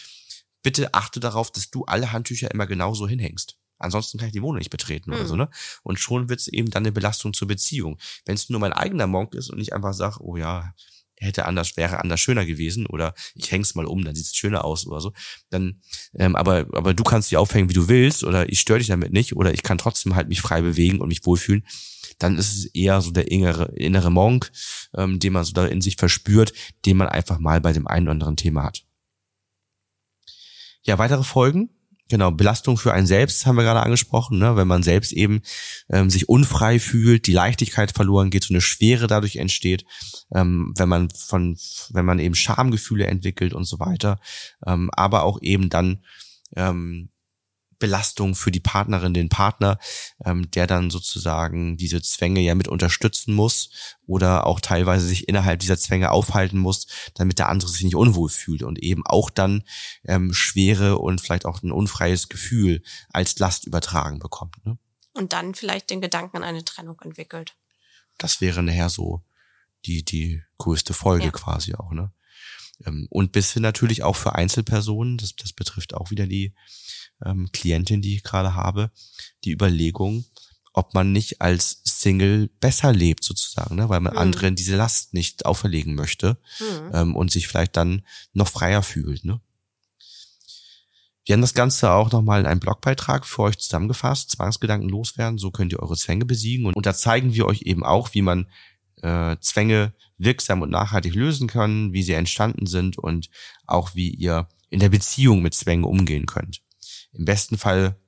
bitte 0.65 0.95
achte 0.95 1.19
darauf, 1.19 1.51
dass 1.51 1.69
du 1.69 1.85
alle 1.85 2.11
Handtücher 2.11 2.49
immer 2.49 2.65
genauso 2.65 3.07
hinhängst. 3.07 3.55
Ansonsten 3.77 4.17
kann 4.17 4.29
ich 4.29 4.33
die 4.33 4.41
Wohnung 4.41 4.57
nicht 4.57 4.71
betreten 4.71 5.11
mhm. 5.11 5.13
oder 5.13 5.23
hm. 5.23 5.29
so, 5.29 5.35
ne? 5.35 5.49
Und 5.83 5.99
schon 5.99 6.27
wird 6.27 6.39
es 6.39 6.47
eben 6.47 6.71
dann 6.71 6.81
eine 6.81 6.91
Belastung 6.91 7.33
zur 7.33 7.47
Beziehung. 7.47 7.99
Wenn 8.25 8.33
es 8.33 8.49
nur 8.49 8.59
mein 8.59 8.73
eigener 8.73 9.05
Monk 9.05 9.35
ist 9.35 9.51
und 9.51 9.59
ich 9.59 9.73
einfach 9.73 9.93
sage, 9.93 10.17
oh 10.21 10.37
ja, 10.37 10.73
hätte 11.17 11.45
anders, 11.45 11.77
wäre 11.77 11.99
anders 11.99 12.19
schöner 12.19 12.47
gewesen 12.47 12.87
oder 12.87 13.13
ich 13.35 13.51
häng's 13.51 13.75
mal 13.75 13.85
um, 13.85 14.03
dann 14.03 14.15
sieht's 14.15 14.35
schöner 14.35 14.65
aus 14.65 14.87
oder 14.87 15.01
so. 15.01 15.13
Dann, 15.51 15.81
ähm, 16.15 16.35
aber, 16.35 16.65
aber 16.73 16.95
du 16.95 17.03
kannst 17.03 17.29
die 17.29 17.37
aufhängen, 17.37 17.69
wie 17.69 17.75
du 17.75 17.87
willst, 17.87 18.23
oder 18.23 18.49
ich 18.49 18.59
störe 18.59 18.79
dich 18.79 18.87
damit 18.87 19.13
nicht, 19.13 19.35
oder 19.35 19.53
ich 19.53 19.61
kann 19.61 19.77
trotzdem 19.77 20.15
halt 20.15 20.29
mich 20.29 20.41
frei 20.41 20.61
bewegen 20.61 20.99
und 20.99 21.09
mich 21.09 21.23
wohlfühlen, 21.27 21.63
dann 22.17 22.39
ist 22.39 22.57
es 22.57 22.65
eher 22.73 23.01
so 23.01 23.11
der 23.11 23.29
innere, 23.29 23.71
innere 23.75 24.09
Monk, 24.09 24.51
ähm, 24.95 25.19
den 25.19 25.33
man 25.33 25.43
so 25.43 25.53
da 25.53 25.67
in 25.67 25.81
sich 25.81 25.95
verspürt, 25.95 26.53
den 26.87 26.97
man 26.97 27.07
einfach 27.07 27.37
mal 27.37 27.61
bei 27.61 27.71
dem 27.71 27.85
einen 27.85 28.07
oder 28.07 28.13
anderen 28.13 28.37
Thema 28.37 28.63
hat. 28.63 28.83
Ja, 30.85 30.97
weitere 30.99 31.23
Folgen. 31.23 31.69
Genau, 32.07 32.29
Belastung 32.29 32.77
für 32.77 32.93
einen 32.93 33.07
selbst 33.07 33.47
haben 33.47 33.55
wir 33.55 33.63
gerade 33.63 33.81
angesprochen, 33.81 34.37
ne? 34.37 34.55
wenn 34.55 34.67
man 34.67 34.83
selbst 34.83 35.11
eben 35.11 35.41
ähm, 35.89 36.11
sich 36.11 36.29
unfrei 36.29 36.77
fühlt, 36.79 37.25
die 37.25 37.33
Leichtigkeit 37.33 37.91
verloren 37.91 38.29
geht, 38.29 38.43
so 38.43 38.53
eine 38.53 38.61
Schwere 38.61 39.07
dadurch 39.07 39.37
entsteht, 39.37 39.85
ähm, 40.31 40.71
wenn 40.77 40.87
man 40.87 41.09
von, 41.09 41.57
wenn 41.89 42.05
man 42.05 42.19
eben 42.19 42.35
Schamgefühle 42.35 43.07
entwickelt 43.07 43.53
und 43.53 43.63
so 43.63 43.79
weiter, 43.79 44.19
ähm, 44.67 44.91
aber 44.93 45.23
auch 45.23 45.41
eben 45.41 45.69
dann 45.69 46.03
ähm, 46.55 47.09
Belastung 47.79 48.35
für 48.35 48.51
die 48.51 48.59
Partnerin, 48.59 49.13
den 49.13 49.29
Partner, 49.29 49.77
ähm, 50.23 50.49
der 50.51 50.67
dann 50.67 50.89
sozusagen 50.89 51.77
diese 51.77 52.01
Zwänge 52.01 52.41
ja 52.41 52.55
mit 52.55 52.67
unterstützen 52.67 53.33
muss 53.33 53.69
oder 54.05 54.47
auch 54.47 54.59
teilweise 54.59 55.07
sich 55.07 55.27
innerhalb 55.27 55.59
dieser 55.59 55.77
Zwänge 55.77 56.11
aufhalten 56.11 56.59
muss, 56.59 56.87
damit 57.15 57.39
der 57.39 57.49
andere 57.49 57.69
sich 57.69 57.83
nicht 57.83 57.95
unwohl 57.95 58.29
fühlt 58.29 58.63
und 58.63 58.79
eben 58.79 59.05
auch 59.05 59.29
dann 59.29 59.63
ähm, 60.05 60.33
schwere 60.33 60.97
und 60.97 61.21
vielleicht 61.21 61.45
auch 61.45 61.61
ein 61.63 61.71
unfreies 61.71 62.29
Gefühl 62.29 62.81
als 63.09 63.37
Last 63.39 63.65
übertragen 63.65 64.19
bekommt. 64.19 64.65
Ne? 64.65 64.77
Und 65.13 65.33
dann 65.33 65.55
vielleicht 65.55 65.89
den 65.89 66.01
Gedanken 66.01 66.37
an 66.37 66.43
eine 66.43 66.65
Trennung 66.65 66.99
entwickelt. 67.01 67.55
Das 68.17 68.41
wäre 68.41 68.63
nachher 68.63 68.89
so 68.89 69.23
die, 69.85 70.03
die 70.03 70.41
größte 70.57 70.93
Folge 70.93 71.25
ja. 71.25 71.31
quasi 71.31 71.75
auch, 71.75 71.91
ne? 71.91 72.11
Ähm, 72.85 73.07
und 73.09 73.31
bis 73.31 73.53
hin 73.53 73.61
natürlich 73.61 74.03
auch 74.03 74.15
für 74.15 74.35
Einzelpersonen, 74.35 75.17
das, 75.17 75.35
das 75.35 75.53
betrifft 75.53 75.93
auch 75.93 76.11
wieder 76.11 76.27
die 76.27 76.53
ähm, 77.25 77.49
Klientin, 77.51 78.01
die 78.01 78.15
ich 78.15 78.23
gerade 78.23 78.55
habe, 78.55 78.91
die 79.43 79.51
Überlegung, 79.51 80.25
ob 80.73 80.93
man 80.93 81.11
nicht 81.11 81.41
als 81.41 81.81
Single 81.85 82.49
besser 82.59 82.91
lebt 82.91 83.23
sozusagen, 83.23 83.75
ne? 83.75 83.87
weil 83.87 84.01
man 84.01 84.13
mhm. 84.13 84.19
anderen 84.19 84.55
diese 84.55 84.75
Last 84.75 85.13
nicht 85.13 85.45
auferlegen 85.45 85.95
möchte 85.95 86.37
mhm. 86.59 86.91
ähm, 86.93 87.15
und 87.15 87.31
sich 87.31 87.47
vielleicht 87.47 87.77
dann 87.77 88.05
noch 88.33 88.49
freier 88.49 88.83
fühlt. 88.83 89.23
Ne? 89.23 89.39
Wir 91.25 91.33
haben 91.33 91.41
das 91.41 91.53
Ganze 91.53 91.91
auch 91.91 92.11
nochmal 92.11 92.41
in 92.41 92.45
einem 92.45 92.59
Blogbeitrag 92.59 93.25
für 93.25 93.43
euch 93.43 93.57
zusammengefasst, 93.57 94.31
Zwangsgedanken 94.31 94.89
loswerden, 94.89 95.39
so 95.39 95.49
könnt 95.49 95.71
ihr 95.71 95.79
eure 95.79 95.97
Zwänge 95.97 96.25
besiegen. 96.25 96.65
Und, 96.65 96.75
und 96.75 96.85
da 96.85 96.93
zeigen 96.93 97.33
wir 97.33 97.45
euch 97.47 97.63
eben 97.63 97.83
auch, 97.83 98.13
wie 98.13 98.21
man 98.21 98.47
äh, 99.01 99.37
Zwänge 99.39 99.93
wirksam 100.17 100.61
und 100.61 100.69
nachhaltig 100.69 101.15
lösen 101.15 101.47
kann, 101.47 101.93
wie 101.93 102.03
sie 102.03 102.13
entstanden 102.13 102.67
sind 102.67 102.97
und 102.97 103.29
auch 103.65 103.95
wie 103.95 104.09
ihr 104.09 104.47
in 104.69 104.79
der 104.79 104.89
Beziehung 104.89 105.41
mit 105.41 105.53
Zwängen 105.53 105.85
umgehen 105.85 106.25
könnt. 106.25 106.61
Im 107.15 107.25
besten 107.25 107.57
Fall 107.57 107.99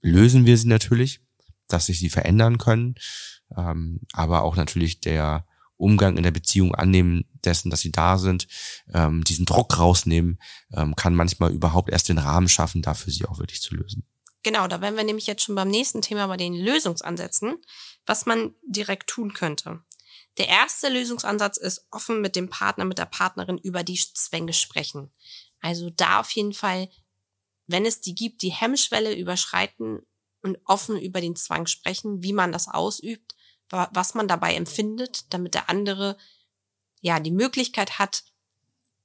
lösen 0.00 0.46
wir 0.46 0.56
sie 0.56 0.68
natürlich, 0.68 1.20
dass 1.68 1.86
sich 1.86 1.98
sie 1.98 2.10
verändern 2.10 2.58
können, 2.58 2.94
ähm, 3.56 4.00
aber 4.12 4.42
auch 4.42 4.56
natürlich 4.56 5.00
der 5.00 5.46
Umgang 5.76 6.16
in 6.16 6.22
der 6.22 6.30
Beziehung 6.30 6.74
annehmen 6.74 7.24
dessen, 7.44 7.70
dass 7.70 7.80
sie 7.80 7.90
da 7.92 8.18
sind, 8.18 8.46
ähm, 8.92 9.24
diesen 9.24 9.46
Druck 9.46 9.78
rausnehmen, 9.78 10.38
ähm, 10.74 10.94
kann 10.94 11.14
manchmal 11.14 11.52
überhaupt 11.52 11.90
erst 11.90 12.08
den 12.08 12.18
Rahmen 12.18 12.48
schaffen, 12.48 12.82
dafür 12.82 13.12
sie 13.12 13.24
auch 13.24 13.38
wirklich 13.38 13.62
zu 13.62 13.74
lösen. 13.74 14.06
Genau, 14.42 14.68
da 14.68 14.80
wären 14.80 14.96
wir 14.96 15.04
nämlich 15.04 15.26
jetzt 15.26 15.42
schon 15.42 15.54
beim 15.54 15.68
nächsten 15.68 16.02
Thema 16.02 16.26
bei 16.26 16.36
den 16.36 16.54
Lösungsansätzen, 16.54 17.56
was 18.06 18.26
man 18.26 18.54
direkt 18.66 19.08
tun 19.08 19.32
könnte. 19.34 19.80
Der 20.38 20.48
erste 20.48 20.88
Lösungsansatz 20.88 21.56
ist 21.56 21.86
offen 21.90 22.20
mit 22.20 22.36
dem 22.36 22.48
Partner, 22.48 22.84
mit 22.84 22.98
der 22.98 23.06
Partnerin 23.06 23.58
über 23.58 23.82
die 23.82 24.00
Zwänge 24.14 24.52
sprechen. 24.52 25.10
Also 25.60 25.90
da 25.90 26.20
auf 26.20 26.30
jeden 26.30 26.54
Fall 26.54 26.88
wenn 27.70 27.86
es 27.86 28.00
die 28.00 28.14
gibt, 28.14 28.42
die 28.42 28.52
Hemmschwelle 28.52 29.14
überschreiten 29.14 30.00
und 30.42 30.58
offen 30.64 30.98
über 30.98 31.20
den 31.20 31.36
Zwang 31.36 31.66
sprechen, 31.66 32.22
wie 32.22 32.32
man 32.32 32.52
das 32.52 32.68
ausübt, 32.68 33.34
was 33.68 34.14
man 34.14 34.26
dabei 34.26 34.54
empfindet, 34.54 35.32
damit 35.32 35.54
der 35.54 35.68
andere 35.68 36.16
ja 37.00 37.20
die 37.20 37.30
Möglichkeit 37.30 37.98
hat, 37.98 38.24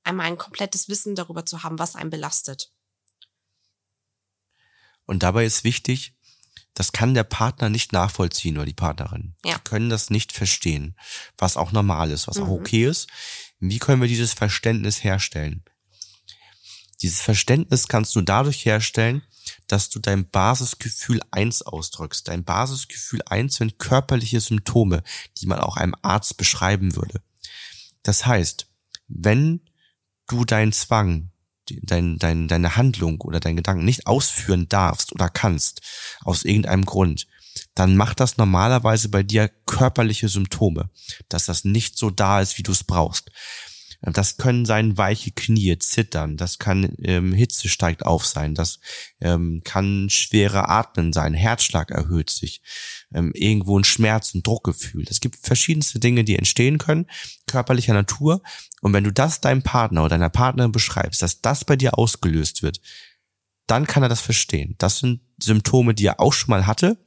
einmal 0.04 0.28
ein 0.28 0.38
komplettes 0.38 0.90
Wissen 0.90 1.16
darüber 1.16 1.46
zu 1.46 1.64
haben, 1.64 1.80
was 1.80 1.96
einen 1.96 2.10
belastet. 2.10 2.72
Und 5.06 5.24
dabei 5.24 5.46
ist 5.46 5.64
wichtig, 5.64 6.16
das 6.74 6.92
kann 6.92 7.14
der 7.14 7.24
Partner 7.24 7.70
nicht 7.70 7.94
nachvollziehen 7.94 8.58
oder 8.58 8.66
die 8.66 8.74
Partnerin. 8.74 9.36
Ja. 9.46 9.56
Die 9.56 9.64
können 9.64 9.90
das 9.90 10.10
nicht 10.10 10.32
verstehen, 10.32 10.98
was 11.38 11.58
auch 11.58 11.72
normal 11.72 12.12
ist, 12.12 12.28
was 12.28 12.38
mhm. 12.38 12.44
auch 12.44 12.50
okay 12.50 12.86
ist. 12.86 13.08
Wie 13.60 13.80
können 13.80 14.02
wir 14.02 14.10
dieses 14.10 14.34
Verständnis 14.34 15.04
herstellen? 15.04 15.64
Dieses 17.02 17.22
Verständnis 17.22 17.88
kannst 17.88 18.16
du 18.16 18.22
dadurch 18.22 18.66
herstellen, 18.66 19.22
dass 19.68 19.90
du 19.90 20.00
dein 20.00 20.30
Basisgefühl 20.30 21.22
eins 21.32 21.62
ausdrückst. 21.62 22.28
Dein 22.28 22.44
Basisgefühl 22.44 23.22
eins 23.26 23.56
sind 23.56 23.80
körperliche 23.80 24.40
Symptome, 24.40 25.04
die 25.38 25.48
man 25.48 25.60
auch 25.60 25.78
einem 25.78 25.96
Arzt 26.02 26.38
beschreiben 26.38 26.96
würde. 26.96 27.22
Das 28.04 28.26
heißt, 28.26 28.68
wenn 29.08 29.62
du 30.28 30.46
deinen 30.46 30.72
Zwang, 30.72 31.32
dein, 31.68 32.18
dein, 32.18 32.48
deine 32.48 32.76
Handlung 32.76 33.22
oder 33.22 33.40
deinen 33.40 33.58
Gedanken 33.58 33.86
nicht 33.86 34.08
ausführen 34.08 34.68
darfst 34.70 35.14
oder 35.14 35.30
kannst, 35.30 35.82
aus 36.22 36.44
irgendeinem 36.44 36.86
Grund, 36.86 37.28
dann 37.74 37.96
macht 37.96 38.20
das 38.20 38.38
normalerweise 38.38 39.10
bei 39.10 39.24
dir 39.24 39.50
körperliche 39.66 40.30
Symptome, 40.30 40.90
dass 41.30 41.46
das 41.46 41.64
nicht 41.64 41.98
so 41.98 42.10
da 42.10 42.42
ist, 42.42 42.58
wie 42.58 42.64
du 42.64 42.72
es 42.72 42.84
brauchst. 42.84 43.32
Das 44.02 44.38
können 44.38 44.66
sein 44.66 44.98
weiche 44.98 45.32
Knie, 45.32 45.78
Zittern, 45.80 46.38
das 46.38 46.60
kann 46.60 46.96
ähm, 47.02 47.34
Hitze 47.34 47.70
steigt 47.70 48.06
auf 48.06 48.26
sein, 48.26 48.54
das 48.54 48.80
ähm, 49.20 49.62
kann 49.64 50.10
schwere 50.10 50.70
Atmen 50.70 51.14
sein, 51.14 51.34
Herzschlag 51.34 51.92
erhöht 51.92 52.30
sich, 52.30 52.62
ähm, 53.14 53.32
irgendwo 53.34 53.80
ein 53.80 53.84
Schmerz, 53.84 54.34
ein 54.34 54.44
Druckgefühl. 54.44 55.06
Es 55.10 55.20
gibt 55.20 55.38
verschiedenste 55.38 56.00
Dinge, 56.00 56.24
die 56.24 56.38
entstehen 56.38 56.78
können, 56.78 57.08
körperlicher 57.48 57.94
Natur. 57.94 58.42
Und 58.82 58.94
wenn 58.94 59.04
du 59.04 59.12
das 59.12 59.42
deinem 59.42 59.64
Partner 59.64 60.02
oder 60.02 60.10
deiner 60.10 60.30
Partnerin 60.30 60.72
beschreibst, 60.72 61.22
dass 61.22 61.42
das 61.42 61.66
bei 61.66 61.76
dir 61.76 61.98
ausgelöst 61.98 62.62
wird, 62.62 62.80
dann 63.68 63.88
kann 63.88 64.04
er 64.04 64.10
das 64.10 64.22
verstehen. 64.22 64.76
Das 64.78 65.00
sind 65.00 65.22
Symptome, 65.42 65.94
die 65.94 66.06
er 66.06 66.20
auch 66.20 66.34
schon 66.34 66.52
mal 66.52 66.68
hatte. 66.68 66.98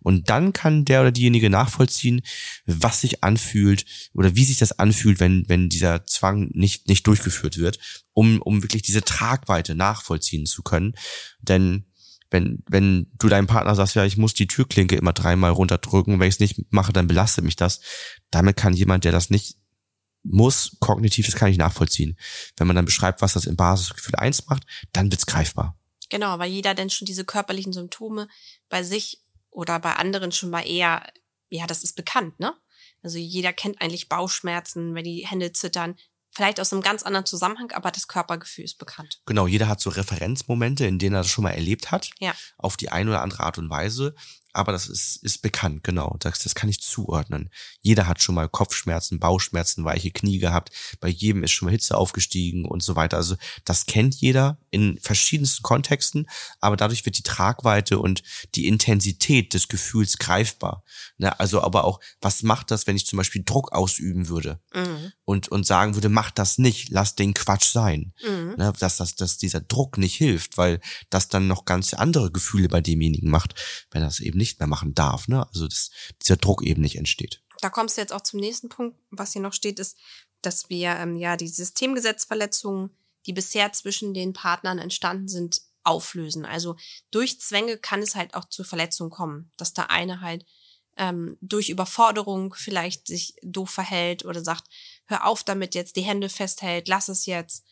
Und 0.00 0.28
dann 0.28 0.52
kann 0.52 0.84
der 0.84 1.00
oder 1.00 1.12
diejenige 1.12 1.48
nachvollziehen, 1.48 2.22
was 2.66 3.00
sich 3.00 3.22
anfühlt 3.22 3.84
oder 4.12 4.34
wie 4.34 4.44
sich 4.44 4.58
das 4.58 4.78
anfühlt, 4.78 5.20
wenn, 5.20 5.44
wenn 5.48 5.68
dieser 5.68 6.04
Zwang 6.04 6.50
nicht, 6.52 6.88
nicht 6.88 7.06
durchgeführt 7.06 7.58
wird, 7.58 7.78
um, 8.12 8.42
um 8.42 8.62
wirklich 8.62 8.82
diese 8.82 9.02
Tragweite 9.02 9.74
nachvollziehen 9.74 10.46
zu 10.46 10.62
können. 10.62 10.94
Denn 11.40 11.86
wenn, 12.30 12.62
wenn 12.66 13.10
du 13.18 13.28
deinem 13.28 13.46
Partner 13.46 13.74
sagst, 13.74 13.94
ja, 13.94 14.04
ich 14.04 14.16
muss 14.16 14.34
die 14.34 14.46
Türklinke 14.46 14.96
immer 14.96 15.12
dreimal 15.12 15.52
runterdrücken, 15.52 16.18
wenn 16.18 16.28
ich 16.28 16.36
es 16.36 16.40
nicht 16.40 16.72
mache, 16.72 16.92
dann 16.92 17.06
belastet 17.06 17.44
mich 17.44 17.56
das. 17.56 17.80
Damit 18.30 18.56
kann 18.56 18.74
jemand, 18.74 19.04
der 19.04 19.12
das 19.12 19.30
nicht 19.30 19.56
muss, 20.24 20.76
kognitiv, 20.80 21.26
das 21.26 21.34
kann 21.34 21.50
ich 21.50 21.58
nachvollziehen. 21.58 22.16
Wenn 22.56 22.66
man 22.66 22.76
dann 22.76 22.84
beschreibt, 22.84 23.22
was 23.22 23.34
das 23.34 23.44
im 23.44 23.56
Basisgefühl 23.56 24.14
eins 24.16 24.46
macht, 24.46 24.64
dann 24.92 25.10
wird's 25.10 25.26
greifbar. 25.26 25.76
Genau, 26.12 26.38
weil 26.38 26.50
jeder 26.50 26.74
denn 26.74 26.90
schon 26.90 27.06
diese 27.06 27.24
körperlichen 27.24 27.72
Symptome 27.72 28.28
bei 28.68 28.82
sich 28.82 29.22
oder 29.48 29.78
bei 29.78 29.94
anderen 29.94 30.30
schon 30.30 30.50
mal 30.50 30.60
eher, 30.60 31.10
ja, 31.48 31.66
das 31.66 31.82
ist 31.82 31.96
bekannt, 31.96 32.38
ne? 32.38 32.54
Also 33.02 33.16
jeder 33.16 33.54
kennt 33.54 33.80
eigentlich 33.80 34.10
Bauchschmerzen, 34.10 34.94
wenn 34.94 35.04
die 35.04 35.26
Hände 35.26 35.52
zittern. 35.52 35.96
Vielleicht 36.30 36.60
aus 36.60 36.70
einem 36.70 36.82
ganz 36.82 37.02
anderen 37.02 37.24
Zusammenhang, 37.24 37.72
aber 37.72 37.90
das 37.90 38.08
Körpergefühl 38.08 38.64
ist 38.64 38.76
bekannt. 38.76 39.22
Genau, 39.24 39.46
jeder 39.46 39.68
hat 39.68 39.80
so 39.80 39.88
Referenzmomente, 39.88 40.84
in 40.84 40.98
denen 40.98 41.14
er 41.14 41.22
das 41.22 41.30
schon 41.30 41.44
mal 41.44 41.52
erlebt 41.52 41.90
hat. 41.90 42.10
Ja. 42.18 42.34
Auf 42.58 42.76
die 42.76 42.90
eine 42.90 43.08
oder 43.08 43.22
andere 43.22 43.44
Art 43.44 43.56
und 43.56 43.70
Weise 43.70 44.14
aber 44.52 44.72
das 44.72 44.88
ist, 44.88 45.16
ist 45.22 45.40
bekannt, 45.40 45.82
genau. 45.82 46.16
Das, 46.20 46.38
das 46.40 46.54
kann 46.54 46.68
ich 46.68 46.80
zuordnen. 46.80 47.50
Jeder 47.80 48.06
hat 48.06 48.22
schon 48.22 48.34
mal 48.34 48.48
Kopfschmerzen, 48.48 49.18
Bauchschmerzen, 49.18 49.84
weiche 49.84 50.10
Knie 50.10 50.38
gehabt. 50.38 50.70
Bei 51.00 51.08
jedem 51.08 51.42
ist 51.42 51.52
schon 51.52 51.66
mal 51.66 51.72
Hitze 51.72 51.96
aufgestiegen 51.96 52.66
und 52.66 52.82
so 52.82 52.94
weiter. 52.94 53.16
Also 53.16 53.36
das 53.64 53.86
kennt 53.86 54.14
jeder 54.14 54.58
in 54.70 54.98
verschiedensten 55.00 55.62
Kontexten, 55.62 56.26
aber 56.60 56.76
dadurch 56.76 57.04
wird 57.06 57.16
die 57.18 57.22
Tragweite 57.22 57.98
und 57.98 58.22
die 58.54 58.66
Intensität 58.66 59.54
des 59.54 59.68
Gefühls 59.68 60.18
greifbar. 60.18 60.84
Ne? 61.16 61.38
Also 61.40 61.62
aber 61.62 61.84
auch, 61.84 62.00
was 62.20 62.42
macht 62.42 62.70
das, 62.70 62.86
wenn 62.86 62.96
ich 62.96 63.06
zum 63.06 63.16
Beispiel 63.16 63.42
Druck 63.44 63.72
ausüben 63.72 64.28
würde 64.28 64.60
mhm. 64.74 65.12
und, 65.24 65.48
und 65.48 65.66
sagen 65.66 65.94
würde, 65.94 66.10
mach 66.10 66.30
das 66.30 66.58
nicht, 66.58 66.90
lass 66.90 67.14
den 67.14 67.32
Quatsch 67.32 67.70
sein. 67.70 68.12
Mhm. 68.22 68.54
Ne? 68.58 68.72
Dass, 68.78 68.98
dass, 68.98 69.14
dass 69.14 69.38
dieser 69.38 69.60
Druck 69.60 69.96
nicht 69.96 70.16
hilft, 70.16 70.58
weil 70.58 70.80
das 71.08 71.28
dann 71.28 71.46
noch 71.46 71.64
ganz 71.64 71.94
andere 71.94 72.30
Gefühle 72.30 72.68
bei 72.68 72.82
demjenigen 72.82 73.30
macht, 73.30 73.54
wenn 73.90 74.02
das 74.02 74.20
eben 74.20 74.41
nicht 74.42 74.58
mehr 74.60 74.68
machen 74.68 74.94
darf. 74.94 75.28
Ne? 75.28 75.46
Also 75.48 75.66
dass 75.66 75.90
dieser 76.20 76.36
Druck 76.36 76.62
eben 76.62 76.82
nicht 76.82 76.96
entsteht. 76.96 77.42
Da 77.60 77.70
kommst 77.70 77.96
du 77.96 78.00
jetzt 78.00 78.12
auch 78.12 78.22
zum 78.22 78.40
nächsten 78.40 78.68
Punkt, 78.68 78.98
was 79.10 79.32
hier 79.32 79.42
noch 79.42 79.52
steht, 79.52 79.78
ist, 79.78 79.96
dass 80.42 80.68
wir 80.68 80.90
ähm, 80.96 81.16
ja 81.16 81.36
die 81.36 81.48
Systemgesetzverletzungen, 81.48 82.90
die 83.26 83.32
bisher 83.32 83.72
zwischen 83.72 84.14
den 84.14 84.32
Partnern 84.32 84.78
entstanden 84.78 85.28
sind, 85.28 85.62
auflösen. 85.84 86.44
Also 86.44 86.76
durch 87.10 87.40
Zwänge 87.40 87.78
kann 87.78 88.02
es 88.02 88.14
halt 88.14 88.34
auch 88.34 88.46
zur 88.46 88.64
Verletzung 88.64 89.10
kommen, 89.10 89.50
dass 89.56 89.72
der 89.72 89.90
eine 89.90 90.20
halt 90.20 90.44
ähm, 90.96 91.36
durch 91.40 91.70
Überforderung 91.70 92.54
vielleicht 92.54 93.06
sich 93.06 93.34
doof 93.42 93.70
verhält 93.70 94.24
oder 94.24 94.42
sagt, 94.42 94.64
hör 95.06 95.26
auf 95.26 95.44
damit 95.44 95.74
jetzt, 95.74 95.96
die 95.96 96.02
Hände 96.02 96.28
festhält, 96.28 96.88
lass 96.88 97.08
es 97.08 97.26
jetzt. 97.26 97.64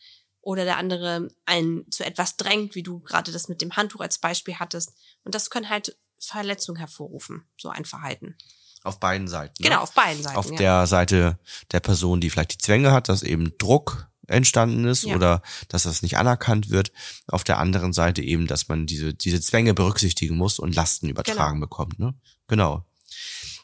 Oder 0.43 0.65
der 0.65 0.77
andere 0.77 1.29
einen 1.45 1.89
zu 1.91 2.03
etwas 2.03 2.35
drängt, 2.35 2.73
wie 2.73 2.81
du 2.81 2.99
gerade 2.99 3.31
das 3.31 3.47
mit 3.47 3.61
dem 3.61 3.75
Handtuch 3.75 4.01
als 4.01 4.17
Beispiel 4.17 4.55
hattest. 4.55 4.93
Und 5.23 5.35
das 5.35 5.51
können 5.51 5.69
halt 5.69 5.95
Verletzung 6.21 6.75
hervorrufen, 6.75 7.43
so 7.57 7.69
ein 7.69 7.85
Verhalten. 7.85 8.35
Auf 8.83 8.99
beiden 8.99 9.27
Seiten. 9.27 9.61
Ne? 9.61 9.69
Genau, 9.69 9.81
auf 9.81 9.93
beiden 9.93 10.23
Seiten. 10.23 10.37
Auf 10.37 10.49
ja. 10.51 10.57
der 10.57 10.87
Seite 10.87 11.39
der 11.71 11.79
Person, 11.79 12.21
die 12.21 12.29
vielleicht 12.29 12.53
die 12.53 12.57
Zwänge 12.57 12.91
hat, 12.91 13.09
dass 13.09 13.23
eben 13.23 13.57
Druck 13.57 14.07
entstanden 14.27 14.85
ist 14.85 15.03
ja. 15.03 15.15
oder 15.15 15.41
dass 15.67 15.83
das 15.83 16.01
nicht 16.01 16.17
anerkannt 16.17 16.69
wird. 16.69 16.91
Auf 17.27 17.43
der 17.43 17.59
anderen 17.59 17.93
Seite 17.93 18.21
eben, 18.21 18.47
dass 18.47 18.69
man 18.69 18.85
diese, 18.85 19.13
diese 19.13 19.41
Zwänge 19.41 19.73
berücksichtigen 19.73 20.35
muss 20.35 20.57
und 20.57 20.75
Lasten 20.75 21.09
übertragen 21.09 21.55
genau. 21.55 21.65
bekommt. 21.67 21.99
Ne? 21.99 22.15
Genau. 22.47 22.85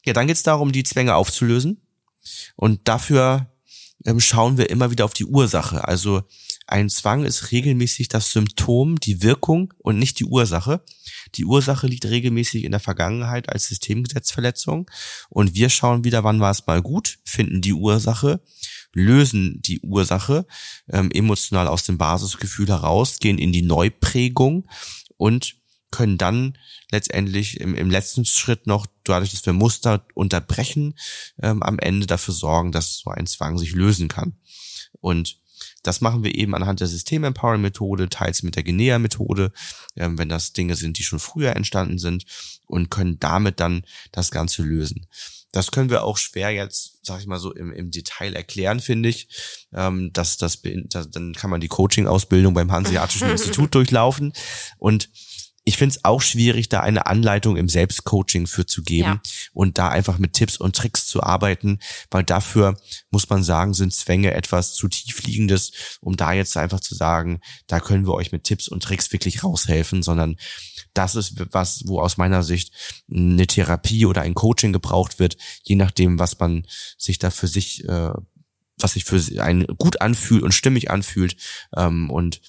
Ja, 0.05 0.13
dann 0.13 0.27
geht's 0.27 0.43
darum, 0.43 0.71
die 0.71 0.83
Zwänge 0.83 1.15
aufzulösen. 1.15 1.81
Und 2.55 2.87
dafür 2.87 3.47
ähm, 4.05 4.19
schauen 4.19 4.57
wir 4.57 4.69
immer 4.69 4.91
wieder 4.91 5.05
auf 5.05 5.13
die 5.13 5.25
Ursache. 5.25 5.87
Also 5.87 6.23
ein 6.67 6.89
Zwang 6.89 7.23
ist 7.23 7.51
regelmäßig 7.51 8.09
das 8.09 8.31
Symptom, 8.31 8.99
die 8.99 9.23
Wirkung 9.23 9.73
und 9.77 9.97
nicht 9.97 10.19
die 10.19 10.25
Ursache. 10.25 10.83
Die 11.35 11.45
Ursache 11.45 11.87
liegt 11.87 12.05
regelmäßig 12.05 12.65
in 12.65 12.71
der 12.71 12.81
Vergangenheit 12.81 13.49
als 13.49 13.67
Systemgesetzverletzung 13.67 14.89
und 15.29 15.55
wir 15.55 15.69
schauen 15.69 16.03
wieder, 16.03 16.25
wann 16.25 16.41
war 16.41 16.51
es 16.51 16.67
mal 16.67 16.81
gut, 16.81 17.19
finden 17.23 17.61
die 17.61 17.73
Ursache, 17.73 18.41
lösen 18.93 19.61
die 19.61 19.79
Ursache 19.79 20.45
ähm, 20.89 21.09
emotional 21.11 21.67
aus 21.67 21.83
dem 21.83 21.97
Basisgefühl 21.97 22.67
heraus, 22.67 23.19
gehen 23.19 23.37
in 23.37 23.53
die 23.53 23.61
Neuprägung 23.61 24.67
und 25.15 25.55
können 25.89 26.17
dann 26.17 26.57
letztendlich 26.91 27.61
im, 27.61 27.75
im 27.75 27.89
letzten 27.89 28.25
Schritt 28.25 28.67
noch, 28.67 28.87
dadurch, 29.05 29.31
dass 29.31 29.45
wir 29.45 29.53
Muster 29.53 30.05
unterbrechen, 30.15 30.95
ähm, 31.41 31.63
am 31.63 31.79
Ende 31.79 32.07
dafür 32.07 32.33
sorgen, 32.33 32.73
dass 32.73 32.97
so 32.97 33.09
ein 33.09 33.25
Zwang 33.25 33.57
sich 33.57 33.71
lösen 33.71 34.09
kann. 34.09 34.37
Und 34.99 35.39
das 35.83 36.01
machen 36.01 36.23
wir 36.23 36.35
eben 36.35 36.55
anhand 36.55 36.79
der 36.79 36.87
System-Empowering-Methode, 36.87 38.09
teils 38.09 38.43
mit 38.43 38.55
der 38.55 38.63
Genea-Methode, 38.63 39.51
ähm, 39.95 40.17
wenn 40.17 40.29
das 40.29 40.53
Dinge 40.53 40.75
sind, 40.75 40.97
die 40.97 41.03
schon 41.03 41.19
früher 41.19 41.55
entstanden 41.55 41.97
sind 41.99 42.25
und 42.65 42.89
können 42.89 43.19
damit 43.19 43.59
dann 43.59 43.83
das 44.11 44.31
Ganze 44.31 44.63
lösen. 44.63 45.07
Das 45.51 45.71
können 45.71 45.89
wir 45.89 46.03
auch 46.03 46.17
schwer 46.17 46.51
jetzt, 46.51 46.99
sag 47.03 47.21
ich 47.21 47.25
mal 47.25 47.39
so, 47.39 47.53
im, 47.53 47.71
im 47.71 47.89
Detail 47.89 48.35
erklären, 48.35 48.79
finde 48.79 49.09
ich. 49.09 49.27
Ähm, 49.73 50.11
dass 50.13 50.37
das, 50.37 50.61
das, 50.85 51.09
dann 51.09 51.33
kann 51.33 51.49
man 51.49 51.61
die 51.61 51.69
Coaching-Ausbildung 51.69 52.53
beim 52.53 52.71
Hanseatischen 52.71 53.29
Institut 53.29 53.73
durchlaufen. 53.73 54.33
Und 54.77 55.09
ich 55.67 55.75
finde 55.75 55.95
es 55.97 56.05
auch 56.05 56.21
schwierig, 56.21 56.69
da 56.69 56.79
eine 56.79 57.07
Anleitung 57.07 57.57
im 57.57 57.67
Selbstcoaching 57.67 58.47
für 58.47 58.65
zu 58.65 58.83
geben 58.83 59.19
ja. 59.21 59.21
und 59.51 59.77
da 59.77 59.89
einfach 59.89 60.17
mit 60.17 60.31
Tipps 60.31 60.55
und 60.55 60.77
Tricks 60.77 61.07
zu 61.07 61.21
arbeiten, 61.21 61.79
weil 62.09 62.23
dafür 62.23 62.79
muss 63.11 63.29
man 63.29 63.43
sagen, 63.43 63.73
sind 63.73 63.93
Zwänge 63.93 64.33
etwas 64.33 64.75
zu 64.75 64.87
tiefliegendes, 64.87 65.97
um 65.99 66.15
da 66.15 66.31
jetzt 66.31 66.55
einfach 66.55 66.79
zu 66.79 66.95
sagen, 66.95 67.41
da 67.67 67.81
können 67.81 68.07
wir 68.07 68.13
euch 68.13 68.31
mit 68.31 68.45
Tipps 68.45 68.69
und 68.69 68.81
Tricks 68.81 69.11
wirklich 69.11 69.43
raushelfen, 69.43 70.03
sondern 70.03 70.37
das 70.93 71.15
ist 71.15 71.33
was, 71.51 71.83
wo 71.85 71.99
aus 71.99 72.15
meiner 72.15 72.43
Sicht 72.43 72.71
eine 73.11 73.45
Therapie 73.45 74.05
oder 74.05 74.21
ein 74.21 74.35
Coaching 74.35 74.71
gebraucht 74.71 75.19
wird, 75.19 75.35
je 75.63 75.75
nachdem, 75.75 76.17
was 76.17 76.39
man 76.39 76.65
sich 76.97 77.19
da 77.19 77.29
für 77.29 77.47
sich, 77.47 77.83
äh, 77.83 78.13
was 78.77 78.93
sich 78.93 79.03
für 79.03 79.19
einen 79.43 79.67
gut 79.77 79.99
anfühlt 79.99 80.43
und 80.43 80.53
stimmig 80.53 80.89
anfühlt 80.91 81.35
ähm, 81.75 82.09
und 82.09 82.39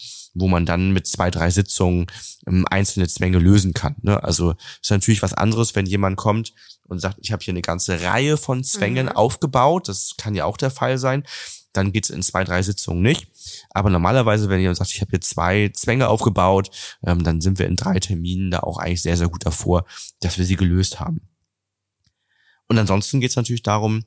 wo 0.40 0.48
man 0.48 0.66
dann 0.66 0.92
mit 0.92 1.06
zwei, 1.06 1.30
drei 1.30 1.50
Sitzungen 1.50 2.06
ähm, 2.46 2.66
einzelne 2.70 3.08
Zwänge 3.08 3.38
lösen 3.38 3.74
kann. 3.74 3.96
Ne? 4.02 4.22
Also 4.22 4.54
ist 4.82 4.90
natürlich 4.90 5.22
was 5.22 5.34
anderes, 5.34 5.74
wenn 5.74 5.86
jemand 5.86 6.16
kommt 6.16 6.52
und 6.84 7.00
sagt, 7.00 7.18
ich 7.20 7.32
habe 7.32 7.42
hier 7.44 7.52
eine 7.52 7.62
ganze 7.62 8.02
Reihe 8.02 8.36
von 8.36 8.64
Zwängen 8.64 9.06
mhm. 9.06 9.12
aufgebaut. 9.12 9.88
Das 9.88 10.14
kann 10.16 10.34
ja 10.34 10.44
auch 10.44 10.56
der 10.56 10.70
Fall 10.70 10.98
sein. 10.98 11.24
Dann 11.72 11.92
geht's 11.92 12.10
in 12.10 12.22
zwei, 12.22 12.44
drei 12.44 12.62
Sitzungen 12.62 13.02
nicht. 13.02 13.28
Aber 13.70 13.90
normalerweise, 13.90 14.48
wenn 14.48 14.60
jemand 14.60 14.78
sagt, 14.78 14.92
ich 14.92 15.00
habe 15.00 15.10
hier 15.10 15.20
zwei 15.20 15.70
Zwänge 15.74 16.08
aufgebaut, 16.08 16.70
ähm, 17.04 17.22
dann 17.22 17.40
sind 17.40 17.58
wir 17.58 17.66
in 17.66 17.76
drei 17.76 17.98
Terminen 18.00 18.50
da 18.50 18.60
auch 18.60 18.78
eigentlich 18.78 19.02
sehr, 19.02 19.16
sehr 19.16 19.28
gut 19.28 19.44
davor, 19.44 19.84
dass 20.20 20.38
wir 20.38 20.44
sie 20.44 20.56
gelöst 20.56 20.98
haben. 20.98 21.28
Und 22.68 22.78
ansonsten 22.78 23.20
geht's 23.20 23.36
natürlich 23.36 23.62
darum, 23.62 24.04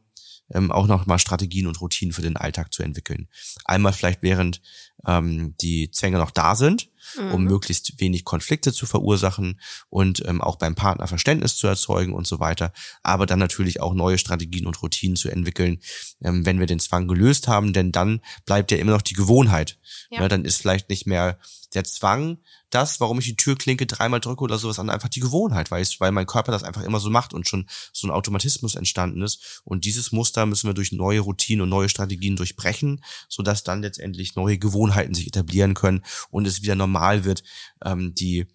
ähm, 0.53 0.71
auch 0.71 0.87
nochmal 0.87 1.19
Strategien 1.19 1.67
und 1.67 1.81
Routinen 1.81 2.13
für 2.13 2.21
den 2.21 2.37
Alltag 2.37 2.73
zu 2.73 2.83
entwickeln. 2.83 3.27
Einmal 3.65 3.93
vielleicht 3.93 4.21
während 4.21 4.61
ähm, 5.05 5.55
die 5.61 5.91
Zwänge 5.91 6.17
noch 6.17 6.31
da 6.31 6.55
sind, 6.55 6.90
mhm. 7.17 7.33
um 7.33 7.43
möglichst 7.43 7.99
wenig 7.99 8.23
Konflikte 8.23 8.71
zu 8.71 8.85
verursachen 8.85 9.59
und 9.89 10.23
ähm, 10.25 10.41
auch 10.41 10.55
beim 10.55 10.75
Partner 10.75 11.07
Verständnis 11.07 11.57
zu 11.57 11.67
erzeugen 11.67 12.13
und 12.13 12.25
so 12.25 12.39
weiter. 12.39 12.71
Aber 13.03 13.25
dann 13.25 13.39
natürlich 13.39 13.81
auch 13.81 13.93
neue 13.93 14.17
Strategien 14.17 14.65
und 14.65 14.81
Routinen 14.81 15.17
zu 15.17 15.29
entwickeln, 15.29 15.79
ähm, 16.23 16.45
wenn 16.45 16.59
wir 16.59 16.67
den 16.67 16.79
Zwang 16.79 17.07
gelöst 17.07 17.47
haben, 17.47 17.73
denn 17.73 17.91
dann 17.91 18.21
bleibt 18.45 18.71
ja 18.71 18.77
immer 18.77 18.93
noch 18.93 19.01
die 19.01 19.13
Gewohnheit. 19.13 19.77
Ja. 20.09 20.21
Ja, 20.21 20.25
ne, 20.25 20.29
dann 20.29 20.45
ist 20.45 20.57
vielleicht 20.57 20.89
nicht 20.89 21.07
mehr 21.07 21.39
der 21.73 21.83
Zwang, 21.83 22.37
das, 22.69 22.99
warum 22.99 23.19
ich 23.19 23.25
die 23.25 23.35
Türklinke 23.35 23.85
dreimal 23.85 24.19
drücke 24.19 24.43
oder 24.43 24.57
sowas 24.57 24.79
an, 24.79 24.89
einfach 24.89 25.09
die 25.09 25.19
Gewohnheit, 25.19 25.71
weil, 25.71 25.81
ich, 25.81 25.99
weil 25.99 26.11
mein 26.11 26.25
Körper 26.25 26.51
das 26.51 26.63
einfach 26.63 26.83
immer 26.83 26.99
so 26.99 27.09
macht 27.09 27.33
und 27.33 27.47
schon 27.47 27.67
so 27.91 28.07
ein 28.07 28.11
Automatismus 28.11 28.75
entstanden 28.75 29.21
ist. 29.21 29.61
Und 29.63 29.85
dieses 29.85 30.11
Muster 30.11 30.45
müssen 30.45 30.67
wir 30.67 30.73
durch 30.73 30.91
neue 30.91 31.21
Routinen 31.21 31.63
und 31.63 31.69
neue 31.69 31.89
Strategien 31.89 32.35
durchbrechen, 32.35 33.03
sodass 33.29 33.63
dann 33.63 33.81
letztendlich 33.81 34.35
neue 34.35 34.57
Gewohnheiten 34.57 35.13
sich 35.13 35.27
etablieren 35.27 35.73
können 35.73 36.03
und 36.29 36.45
es 36.45 36.61
wieder 36.61 36.75
normal 36.75 36.90
wird, 36.93 37.43
ähm, 37.83 38.13
die, 38.15 38.47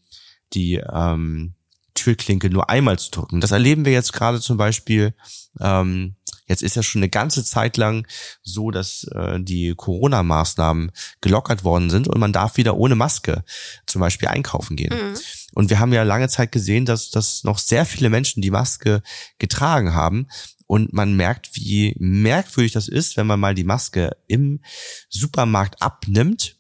die 0.53 0.75
ähm, 0.75 1.55
Türklinke 1.95 2.51
nur 2.51 2.71
einmal 2.71 2.99
zu 2.99 3.11
drücken. 3.11 3.41
Das 3.41 3.51
erleben 3.51 3.85
wir 3.85 3.93
jetzt 3.93 4.13
gerade 4.13 4.41
zum 4.41 4.57
Beispiel. 4.57 5.15
Ähm, 5.61 6.17
jetzt 6.47 6.63
ist 6.63 6.77
ja 6.77 6.83
schon 6.83 7.01
eine 7.01 7.09
ganze 7.09 7.45
Zeit 7.45 7.77
lang 7.77 8.07
so, 8.43 8.71
dass 8.71 9.05
äh, 9.15 9.41
die 9.41 9.75
Corona-Maßnahmen 9.75 10.93
gelockert 11.21 11.65
worden 11.65 11.91
sind 11.91 12.07
und 12.07 12.19
man 12.19 12.33
darf 12.33 12.57
wieder 12.57 12.77
ohne 12.77 12.95
Maske 12.95 13.43
zum 13.87 14.01
Beispiel 14.01 14.29
einkaufen 14.29 14.77
gehen. 14.77 14.95
Mhm. 14.95 15.17
Und 15.55 15.71
wir 15.71 15.81
haben 15.81 15.93
ja 15.93 16.03
lange 16.03 16.29
Zeit 16.29 16.53
gesehen, 16.53 16.85
dass, 16.85 17.11
dass 17.11 17.43
noch 17.43 17.59
sehr 17.59 17.87
viele 17.87 18.11
Menschen 18.11 18.43
die 18.43 18.51
Maske 18.51 19.03
getragen 19.39 19.95
haben. 19.95 20.29
Und 20.67 20.93
man 20.93 21.15
merkt, 21.15 21.55
wie 21.55 21.95
merkwürdig 21.99 22.73
das 22.73 22.89
ist, 22.89 23.17
wenn 23.17 23.27
man 23.27 23.41
mal 23.41 23.55
die 23.55 23.65
Maske 23.65 24.17
im 24.27 24.61
Supermarkt 25.09 25.81
abnimmt 25.81 26.57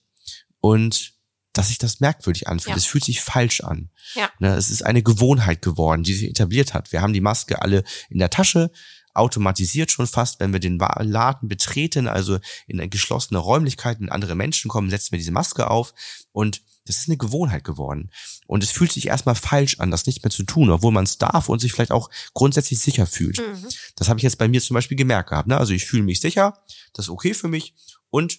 und 0.60 1.15
dass 1.56 1.68
sich 1.68 1.78
das 1.78 2.00
merkwürdig 2.00 2.48
anfühlt. 2.48 2.76
Es 2.76 2.86
fühlt 2.86 3.04
sich 3.04 3.20
falsch 3.20 3.60
an. 3.60 3.90
Ja. 4.14 4.30
Ne, 4.38 4.54
es 4.54 4.70
ist 4.70 4.82
eine 4.82 5.02
Gewohnheit 5.02 5.62
geworden, 5.62 6.02
die 6.02 6.14
sich 6.14 6.28
etabliert 6.28 6.74
hat. 6.74 6.92
Wir 6.92 7.02
haben 7.02 7.12
die 7.12 7.20
Maske 7.20 7.62
alle 7.62 7.84
in 8.10 8.18
der 8.18 8.30
Tasche, 8.30 8.70
automatisiert 9.14 9.90
schon 9.90 10.06
fast, 10.06 10.40
wenn 10.40 10.52
wir 10.52 10.60
den 10.60 10.78
Laden 10.78 11.48
betreten, 11.48 12.06
also 12.06 12.38
in 12.66 12.88
geschlossene 12.90 13.38
Räumlichkeit, 13.38 13.98
wenn 14.00 14.10
andere 14.10 14.34
Menschen 14.34 14.68
kommen, 14.68 14.90
setzen 14.90 15.12
wir 15.12 15.18
diese 15.18 15.32
Maske 15.32 15.70
auf 15.70 15.94
und 16.32 16.60
das 16.84 16.98
ist 16.98 17.08
eine 17.08 17.16
Gewohnheit 17.16 17.64
geworden. 17.64 18.10
Und 18.46 18.62
es 18.62 18.70
fühlt 18.70 18.92
sich 18.92 19.08
erstmal 19.08 19.34
falsch 19.34 19.80
an, 19.80 19.90
das 19.90 20.06
nicht 20.06 20.22
mehr 20.22 20.30
zu 20.30 20.44
tun, 20.44 20.70
obwohl 20.70 20.92
man 20.92 21.04
es 21.04 21.18
darf 21.18 21.48
und 21.48 21.58
sich 21.58 21.72
vielleicht 21.72 21.90
auch 21.90 22.10
grundsätzlich 22.32 22.78
sicher 22.78 23.06
fühlt. 23.06 23.38
Mhm. 23.38 23.68
Das 23.96 24.08
habe 24.08 24.20
ich 24.20 24.22
jetzt 24.22 24.38
bei 24.38 24.46
mir 24.46 24.60
zum 24.60 24.74
Beispiel 24.74 24.96
gemerkt 24.96 25.30
gehabt. 25.30 25.48
Ne? 25.48 25.58
Also 25.58 25.72
ich 25.72 25.84
fühle 25.84 26.04
mich 26.04 26.20
sicher, 26.20 26.62
das 26.92 27.06
ist 27.06 27.10
okay 27.10 27.34
für 27.34 27.48
mich 27.48 27.74
und 28.10 28.38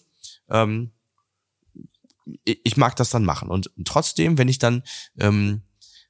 ähm, 0.50 0.92
ich 2.44 2.78
mag 2.78 2.96
das 2.96 3.10
dann 3.10 3.26
machen. 3.26 3.50
Und 3.50 3.72
trotzdem, 3.86 4.38
wenn 4.38 4.50
ich 4.50 4.60
dann, 4.60 4.84
ähm, 5.20 5.62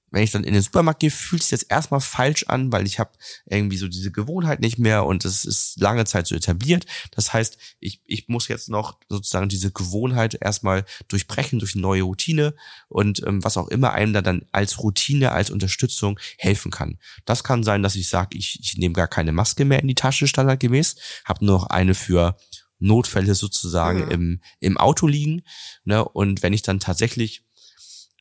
wenn 0.09 0.23
ich 0.23 0.31
dann 0.31 0.45
in 0.45 0.53
den 0.53 0.61
Supermarkt 0.61 1.01
gehe, 1.01 1.11
fühlt 1.11 1.43
sich 1.43 1.51
das 1.51 1.63
erstmal 1.63 1.99
falsch 1.99 2.45
an, 2.47 2.71
weil 2.71 2.85
ich 2.85 2.97
habe 2.97 3.11
irgendwie 3.45 3.77
so 3.77 3.89
diese 3.89 4.11
Gewohnheit 4.11 4.61
nicht 4.61 4.77
mehr 4.79 5.05
und 5.05 5.25
es 5.25 5.43
ist 5.43 5.79
lange 5.81 6.05
Zeit 6.05 6.27
so 6.27 6.35
etabliert. 6.35 6.85
Das 7.11 7.33
heißt, 7.33 7.57
ich, 7.81 8.01
ich 8.05 8.29
muss 8.29 8.47
jetzt 8.47 8.69
noch 8.69 8.99
sozusagen 9.09 9.49
diese 9.49 9.71
Gewohnheit 9.71 10.37
erstmal 10.39 10.85
durchbrechen 11.09 11.59
durch 11.59 11.75
eine 11.75 11.81
neue 11.81 12.03
Routine 12.03 12.55
und 12.87 13.21
ähm, 13.27 13.43
was 13.43 13.57
auch 13.57 13.67
immer 13.67 13.91
einem 13.91 14.13
da 14.13 14.21
dann 14.21 14.45
als 14.53 14.79
Routine, 14.79 15.33
als 15.33 15.51
Unterstützung 15.51 16.17
helfen 16.37 16.71
kann. 16.71 16.99
Das 17.25 17.43
kann 17.43 17.63
sein, 17.63 17.83
dass 17.83 17.95
ich 17.95 18.07
sage, 18.07 18.37
ich, 18.37 18.59
ich 18.61 18.77
nehme 18.77 18.93
gar 18.93 19.09
keine 19.09 19.33
Maske 19.33 19.65
mehr 19.65 19.81
in 19.81 19.89
die 19.89 19.95
Tasche 19.95 20.27
standardgemäß, 20.27 20.95
habe 21.25 21.45
nur 21.45 21.59
noch 21.59 21.67
eine 21.67 21.93
für 21.93 22.37
Notfälle 22.79 23.35
sozusagen 23.35 24.05
mhm. 24.05 24.11
im, 24.11 24.41
im 24.59 24.77
Auto 24.77 25.07
liegen. 25.07 25.43
Ne? 25.83 26.03
Und 26.03 26.43
wenn 26.43 26.53
ich 26.53 26.61
dann 26.61 26.79
tatsächlich 26.79 27.43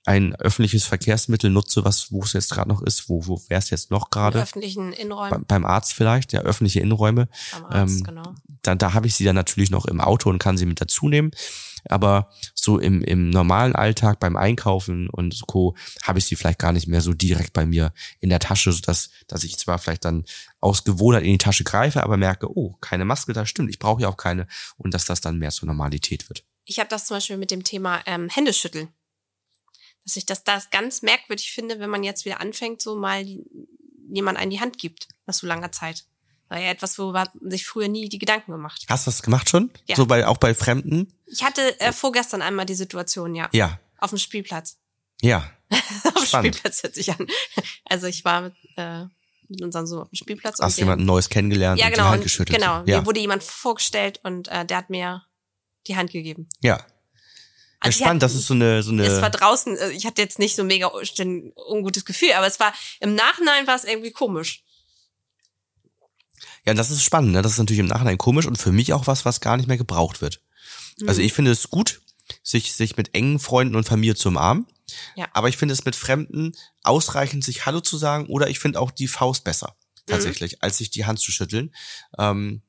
ein 0.07 0.37
öffentliches 0.37 0.85
Verkehrsmittel 0.85 1.51
nutze, 1.51 1.85
was 1.85 2.13
wo 2.13 2.23
es 2.23 2.33
jetzt 2.33 2.53
gerade 2.53 2.69
noch 2.69 2.81
ist, 2.81 3.09
wo, 3.09 3.27
wo 3.27 3.43
wäre 3.49 3.59
es 3.59 3.71
jetzt 3.71 3.91
noch 3.91 4.11
gerade? 4.11 4.41
Öffentlichen 4.41 4.93
Innenräumen. 4.93 5.41
Be 5.41 5.47
beim 5.47 5.67
Arzt 5.67 5.95
vielleicht, 5.95 6.33
ja, 6.33 6.41
öffentliche 6.43 6.81
Innenräume. 6.81 7.29
Beim 7.53 7.65
Arzt, 7.65 7.99
ähm, 7.99 8.05
genau. 8.05 8.35
Dann, 8.63 8.79
da 8.79 8.95
habe 8.95 9.09
ich 9.09 9.17
sie 9.17 9.25
dann 9.25 9.35
natürlich 9.35 9.71
noch 9.71 9.85
im 9.85 10.01
Auto 10.01 10.31
und 10.31 10.39
kann 10.39 10.57
sie 10.57 10.67
mit 10.67 10.81
dazu 10.81 11.09
nehmen. 11.09 11.33
Aber 11.89 12.31
so 12.55 12.79
im, 12.79 13.03
im 13.03 13.31
normalen 13.31 13.75
Alltag, 13.75 14.21
beim 14.21 14.37
Einkaufen 14.37 15.09
und 15.09 15.47
Co. 15.47 15.77
habe 16.03 16.19
ich 16.19 16.27
sie 16.27 16.37
vielleicht 16.37 16.59
gar 16.59 16.73
nicht 16.73 16.87
mehr 16.87 17.01
so 17.01 17.13
direkt 17.13 17.53
bei 17.53 17.67
mir 17.67 17.93
in 18.21 18.31
der 18.31 18.41
Tasche, 18.41 18.73
sodass 18.73 19.11
dass 19.29 19.45
ich 19.45 19.59
zwar 19.59 19.79
vielleicht 19.79 20.05
dann 20.05 20.25
aus 20.61 20.85
Gewohnheit 20.85 21.25
in 21.25 21.33
die 21.33 21.39
Tasche 21.39 21.65
greife, 21.65 22.03
aber 22.03 22.17
merke, 22.17 22.49
oh, 22.57 22.77
keine 22.81 23.05
Maske, 23.05 23.33
da 23.33 23.47
stimmt, 23.47 23.71
ich 23.71 23.79
brauche 23.79 24.03
ja 24.03 24.09
auch 24.09 24.17
keine 24.17 24.47
und 24.77 24.95
dass 24.95 25.05
das 25.05 25.21
dann 25.21 25.39
mehr 25.39 25.51
zur 25.51 25.67
Normalität 25.67 26.29
wird. 26.29 26.45
Ich 26.65 26.79
habe 26.79 26.89
das 26.89 27.07
zum 27.07 27.17
Beispiel 27.17 27.37
mit 27.37 27.51
dem 27.51 27.65
Thema 27.65 28.01
ähm, 28.07 28.29
Händeschütteln 28.29 28.89
dass 30.07 30.17
ich 30.17 30.25
das, 30.25 30.45
das 30.45 30.71
ganz 30.71 31.03
merkwürdig 31.03 31.51
finde, 31.51 31.81
wenn 31.81 31.91
man 31.91 32.05
jetzt 32.05 32.25
wieder 32.25 32.41
anfängt, 32.41 32.81
so 32.81 32.97
mal 32.97 33.27
jemand 34.09 34.39
an 34.39 34.51
die 34.51 34.61
Hand 34.61 34.79
gibt, 34.79 35.09
nach 35.27 35.35
so 35.35 35.47
langer 35.47 35.73
Zeit. 35.73 36.05
War 36.49 36.59
ja 36.61 36.71
etwas, 36.71 36.99
wo 36.99 37.11
man 37.11 37.29
sich 37.41 37.67
früher 37.67 37.89
nie 37.89 38.09
die 38.09 38.19
Gedanken 38.19 38.53
gemacht. 38.53 38.85
Hast 38.89 39.07
du 39.07 39.11
das 39.11 39.23
gemacht 39.23 39.51
schon? 39.51 39.71
Ja. 39.87 39.97
So 39.97 40.07
bei, 40.07 40.27
auch 40.27 40.39
bei 40.39 40.55
Fremden? 40.55 41.13
Ich 41.27 41.43
hatte 41.43 41.79
äh, 41.81 41.93
vorgestern 41.93 42.41
einmal 42.41 42.67
die 42.67 42.75
Situation, 42.75 43.35
ja. 43.35 43.49
Ja. 43.53 43.81
Auf 43.99 44.11
dem 44.11 44.19
Spielplatz. 44.19 44.79
Ja. 45.21 45.51
auf 45.71 46.15
dem 46.15 46.27
Spielplatz 46.27 46.83
hört 46.83 46.95
sich 46.95 47.11
an. 47.11 47.27
Also 47.89 48.09
ich 48.09 48.25
war 48.25 48.43
mit, 48.43 48.55
äh, 48.77 49.05
mit 49.49 49.63
unserem 49.63 49.87
Sohn 49.87 50.03
auf 50.03 50.11
dem 50.11 50.17
Spielplatz. 50.17 50.59
Hast 50.61 50.79
jemanden 50.79 51.05
Neues 51.05 51.29
kennengelernt 51.29 51.81
ja, 51.81 51.87
und 51.87 51.93
genau, 51.93 52.05
die 52.05 52.11
Hand 52.11 52.23
geschüttelt. 52.25 52.59
Genau, 52.59 52.83
ja. 52.85 52.99
mir 52.99 53.07
wurde 53.07 53.21
jemand 53.21 53.45
vorgestellt 53.45 54.21
und 54.25 54.49
äh, 54.49 54.65
der 54.65 54.77
hat 54.77 54.91
mir 54.91 55.23
die 55.87 55.97
Hand 55.97 56.11
gegeben. 56.11 56.49
Ja. 56.63 56.85
Also 57.79 58.03
spannend, 58.03 58.23
das 58.23 58.35
ist 58.35 58.47
so 58.47 58.55
eine, 58.55 58.83
so 58.83 58.91
eine. 58.91 59.05
Es 59.05 59.21
war 59.21 59.31
draußen, 59.31 59.77
äh, 59.77 59.91
ich 59.91 60.07
hatte 60.07 60.21
jetzt 60.21 60.39
nicht 60.39 60.57
so 60.57 60.65
mega 60.65 60.91
ein 61.21 61.53
ungutes 61.69 62.05
Gefühl, 62.05 62.33
aber 62.33 62.47
es 62.47 62.59
war, 62.59 62.73
im 63.01 63.15
Nachhinein 63.15 63.67
war 63.67 63.77
es 63.77 63.85
irgendwie 63.85 64.11
komisch. 64.11 64.65
Ja, 66.65 66.75
das 66.75 66.91
ist 66.91 67.03
spannend, 67.03 67.33
ne? 67.33 67.43
Das 67.43 67.53
ist 67.53 67.59
natürlich 67.59 67.81
im 67.81 67.87
Nachhinein 67.87 68.19
komisch 68.19 68.47
und 68.47 68.57
für 68.57 68.73
mich 68.73 68.93
auch 68.93 69.07
was, 69.07 69.25
was 69.25 69.41
gar 69.41 69.57
nicht 69.57 69.67
mehr 69.67 69.77
gebraucht 69.77 70.21
wird. 70.21 70.41
Mhm. 70.99 71.09
Also 71.09 71.21
ich 71.21 71.33
finde 71.33 71.51
es 71.51 71.71
gut, 71.71 72.01
sich, 72.43 72.73
sich 72.73 72.97
mit 72.97 73.15
engen 73.15 73.39
Freunden 73.39 73.77
und 73.77 73.85
Familie 73.85 74.15
zu 74.17 74.29
umarmen. 74.29 74.67
Ja. 75.17 75.27
Aber 75.33 75.49
ich 75.49 75.57
finde 75.57 75.73
es 75.73 75.85
mit 75.85 75.97
Fremden 75.97 76.53
ausreichend, 76.83 77.45
sich 77.45 77.67
Hallo 77.67 77.81
zu 77.81 77.97
sagen 77.99 78.27
oder 78.27 78.49
ich 78.49 78.59
finde 78.59 78.81
auch 78.81 78.91
die 78.91 79.09
Faust 79.09 79.45
besser, 79.45 79.77
tatsächlich, 80.07 80.53
mhm. 80.53 80.59
als 80.61 80.79
sich 80.79 80.91
die 80.91 81.07
Hand 81.07 81.19
zu 81.19 81.33
schütteln. 81.33 81.75
Ähm, 82.19 82.63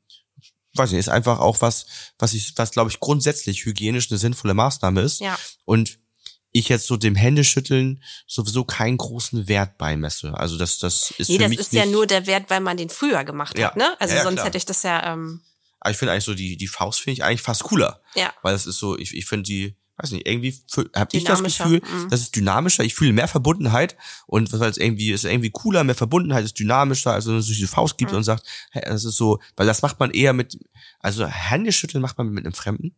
weiß 0.73 0.91
nicht, 0.91 0.99
ist 0.99 1.09
einfach 1.09 1.39
auch 1.39 1.61
was, 1.61 1.85
was 2.19 2.33
ich, 2.33 2.53
was 2.55 2.71
glaube 2.71 2.89
ich 2.89 2.99
grundsätzlich 2.99 3.65
hygienisch 3.65 4.09
eine 4.09 4.17
sinnvolle 4.17 4.53
Maßnahme 4.53 5.01
ist. 5.01 5.19
Ja. 5.19 5.37
Und 5.65 5.99
ich 6.59 6.69
jetzt 6.69 6.87
so 6.87 6.97
dem 6.97 7.15
Händeschütteln 7.15 8.01
sowieso 8.27 8.63
keinen 8.63 8.97
großen 8.97 9.47
Wert 9.47 9.77
beimesse. 9.77 10.33
Also 10.33 10.57
das, 10.57 10.79
das 10.79 11.11
ist 11.17 11.29
nee, 11.29 11.35
für 11.35 11.41
das 11.43 11.49
mich 11.49 11.59
ist 11.59 11.73
ja 11.73 11.85
nur 11.85 12.05
der 12.07 12.25
Wert, 12.27 12.49
weil 12.49 12.61
man 12.61 12.77
den 12.77 12.89
früher 12.89 13.23
gemacht 13.23 13.57
Ja. 13.57 13.67
hat, 13.67 13.77
ne? 13.77 13.95
Also 13.99 14.15
Ja, 14.15 14.23
sonst 14.23 14.35
klar. 14.35 14.45
hätte 14.47 14.57
ich 14.57 14.65
das 14.65 14.83
ja, 14.83 15.13
ähm, 15.13 15.41
Aber 15.79 15.91
ich 15.91 15.97
finde 15.97 16.11
eigentlich 16.13 16.23
so 16.25 16.33
die, 16.33 16.57
die 16.57 16.67
Faust 16.67 16.99
finde 17.01 17.13
ich 17.13 17.23
eigentlich 17.23 17.41
fast 17.41 17.63
cooler. 17.63 18.01
ja. 18.15 18.33
Weil 18.41 18.53
das 18.53 18.65
ist 18.65 18.79
so, 18.79 18.97
ich, 18.97 19.13
ich 19.15 19.25
finde 19.25 19.43
die, 19.43 19.75
weiß 19.97 20.11
nicht, 20.11 20.27
irgendwie 20.27 20.55
habe 20.95 21.09
ich 21.17 21.23
das 21.23 21.41
Gefühl, 21.41 21.81
mhm. 21.81 22.09
das 22.09 22.21
ist 22.21 22.35
dynamischer, 22.35 22.83
ich 22.83 22.93
fühle 22.93 23.13
mehr 23.13 23.27
Verbundenheit 23.27 23.97
und 24.27 24.51
was 24.53 24.59
halt 24.61 24.77
irgendwie 24.77 25.11
ist 25.11 25.25
irgendwie 25.25 25.49
cooler, 25.49 25.83
mehr 25.83 25.95
Verbundenheit 25.95 26.45
ist 26.45 26.59
dynamischer, 26.59 27.13
als 27.13 27.25
wenn 27.25 27.33
man 27.33 27.41
sich 27.41 27.57
die 27.57 27.65
Faust 27.67 27.97
gibt 27.97 28.11
Mhm. 28.11 28.17
und 28.17 28.23
sagt, 28.23 28.45
hey, 28.71 28.83
das 28.85 29.05
ist 29.05 29.15
so, 29.17 29.39
weil 29.55 29.65
das 29.65 29.81
macht 29.81 29.99
man 29.99 30.11
eher 30.11 30.33
mit, 30.33 30.59
also 30.99 31.25
Händeschütteln 31.25 32.01
macht 32.01 32.17
man 32.17 32.29
mit 32.29 32.45
einem 32.45 32.53
Fremden. 32.53 32.95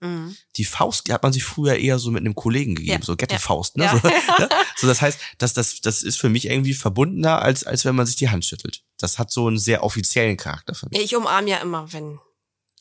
Mhm. 0.00 0.36
Die 0.56 0.64
Faust 0.64 1.12
hat 1.12 1.22
man 1.22 1.32
sich 1.32 1.44
früher 1.44 1.76
eher 1.76 1.98
so 1.98 2.10
mit 2.10 2.20
einem 2.20 2.34
Kollegen 2.34 2.74
gegeben, 2.74 3.00
Ja, 3.00 3.04
so 3.04 3.16
get 3.16 3.30
ja. 3.30 3.38
the 3.38 3.42
Faust, 3.44 3.76
ne? 3.76 3.84
Ja. 3.84 3.96
So, 3.98 4.08
ne? 4.38 4.48
so 4.76 4.86
das 4.86 5.02
heißt, 5.02 5.20
das, 5.38 5.52
das, 5.52 5.80
das 5.82 6.02
ist 6.02 6.18
für 6.18 6.28
mich 6.30 6.46
irgendwie 6.46 6.72
verbundener, 6.74 7.42
als, 7.42 7.64
als 7.64 7.84
wenn 7.84 7.94
man 7.94 8.06
sich 8.06 8.16
die 8.16 8.30
Hand 8.30 8.44
schüttelt. 8.44 8.82
Das 8.98 9.18
hat 9.18 9.30
so 9.30 9.46
einen 9.46 9.58
sehr 9.58 9.82
offiziellen 9.84 10.36
Charakter 10.36 10.74
für 10.74 10.88
mich. 10.90 11.00
Ich 11.00 11.14
umarme 11.16 11.50
ja 11.50 11.58
immer, 11.58 11.92
wenn. 11.92 12.18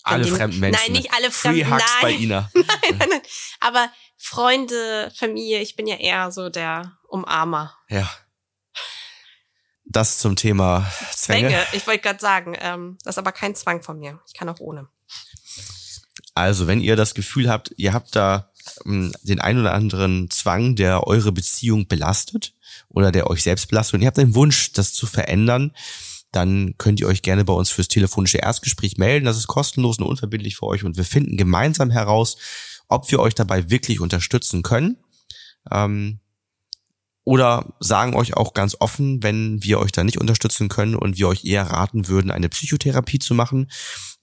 Alle 0.03 0.23
die- 0.23 0.31
fremden 0.31 0.59
Menschen. 0.59 0.81
Nein, 0.85 0.93
nicht 0.93 1.13
alle 1.13 1.29
Free 1.29 1.63
fremden. 1.63 1.73
Hugs 1.73 1.93
bei 2.01 2.11
nein. 2.13 2.21
Ina. 2.21 2.51
nein, 2.55 2.65
nein, 2.97 3.09
nein. 3.09 3.21
Aber 3.59 3.91
Freunde, 4.17 5.11
Familie, 5.15 5.59
ich 5.61 5.75
bin 5.75 5.87
ja 5.87 5.97
eher 5.97 6.31
so 6.31 6.49
der 6.49 6.97
Umarmer. 7.09 7.75
Ja. 7.89 8.09
Das 9.83 10.19
zum 10.19 10.35
Thema 10.35 10.89
Zwänge. 11.11 11.49
Zwänge. 11.49 11.65
Ich 11.73 11.85
wollte 11.87 12.01
gerade 12.01 12.19
sagen, 12.19 12.55
ähm, 12.59 12.97
das 13.03 13.15
ist 13.15 13.19
aber 13.19 13.31
kein 13.31 13.55
Zwang 13.55 13.81
von 13.81 13.97
mir. 13.99 14.19
Ich 14.27 14.33
kann 14.33 14.47
auch 14.47 14.59
ohne. 14.59 14.87
Also, 16.35 16.67
wenn 16.67 16.81
ihr 16.81 16.95
das 16.95 17.13
Gefühl 17.13 17.49
habt, 17.49 17.73
ihr 17.77 17.93
habt 17.93 18.15
da 18.15 18.51
ähm, 18.85 19.11
den 19.23 19.39
ein 19.39 19.59
oder 19.59 19.73
anderen 19.73 20.29
Zwang, 20.29 20.75
der 20.75 21.07
eure 21.07 21.31
Beziehung 21.31 21.87
belastet 21.87 22.53
oder 22.87 23.11
der 23.11 23.29
euch 23.29 23.43
selbst 23.43 23.67
belastet 23.67 23.95
und 23.95 24.01
ihr 24.01 24.07
habt 24.07 24.17
den 24.17 24.35
Wunsch, 24.35 24.73
das 24.73 24.93
zu 24.93 25.07
verändern, 25.07 25.73
dann 26.31 26.75
könnt 26.77 26.99
ihr 26.99 27.07
euch 27.07 27.21
gerne 27.21 27.43
bei 27.43 27.53
uns 27.53 27.71
fürs 27.71 27.87
telefonische 27.87 28.37
Erstgespräch 28.37 28.97
melden. 28.97 29.25
Das 29.25 29.37
ist 29.37 29.47
kostenlos 29.47 29.97
und 29.97 30.05
unverbindlich 30.05 30.57
für 30.57 30.67
euch 30.67 30.83
und 30.83 30.97
wir 30.97 31.05
finden 31.05 31.37
gemeinsam 31.37 31.89
heraus, 31.89 32.37
ob 32.87 33.09
wir 33.11 33.19
euch 33.19 33.35
dabei 33.35 33.69
wirklich 33.69 33.99
unterstützen 33.99 34.61
können. 34.61 34.97
Ähm, 35.71 36.19
oder 37.23 37.75
sagen 37.79 38.15
euch 38.15 38.35
auch 38.35 38.53
ganz 38.53 38.75
offen, 38.79 39.21
wenn 39.21 39.61
wir 39.61 39.79
euch 39.79 39.91
da 39.91 40.03
nicht 40.03 40.19
unterstützen 40.19 40.67
können 40.67 40.95
und 40.95 41.17
wir 41.17 41.27
euch 41.27 41.45
eher 41.45 41.63
raten 41.63 42.07
würden, 42.07 42.31
eine 42.31 42.49
Psychotherapie 42.49 43.19
zu 43.19 43.35
machen. 43.35 43.69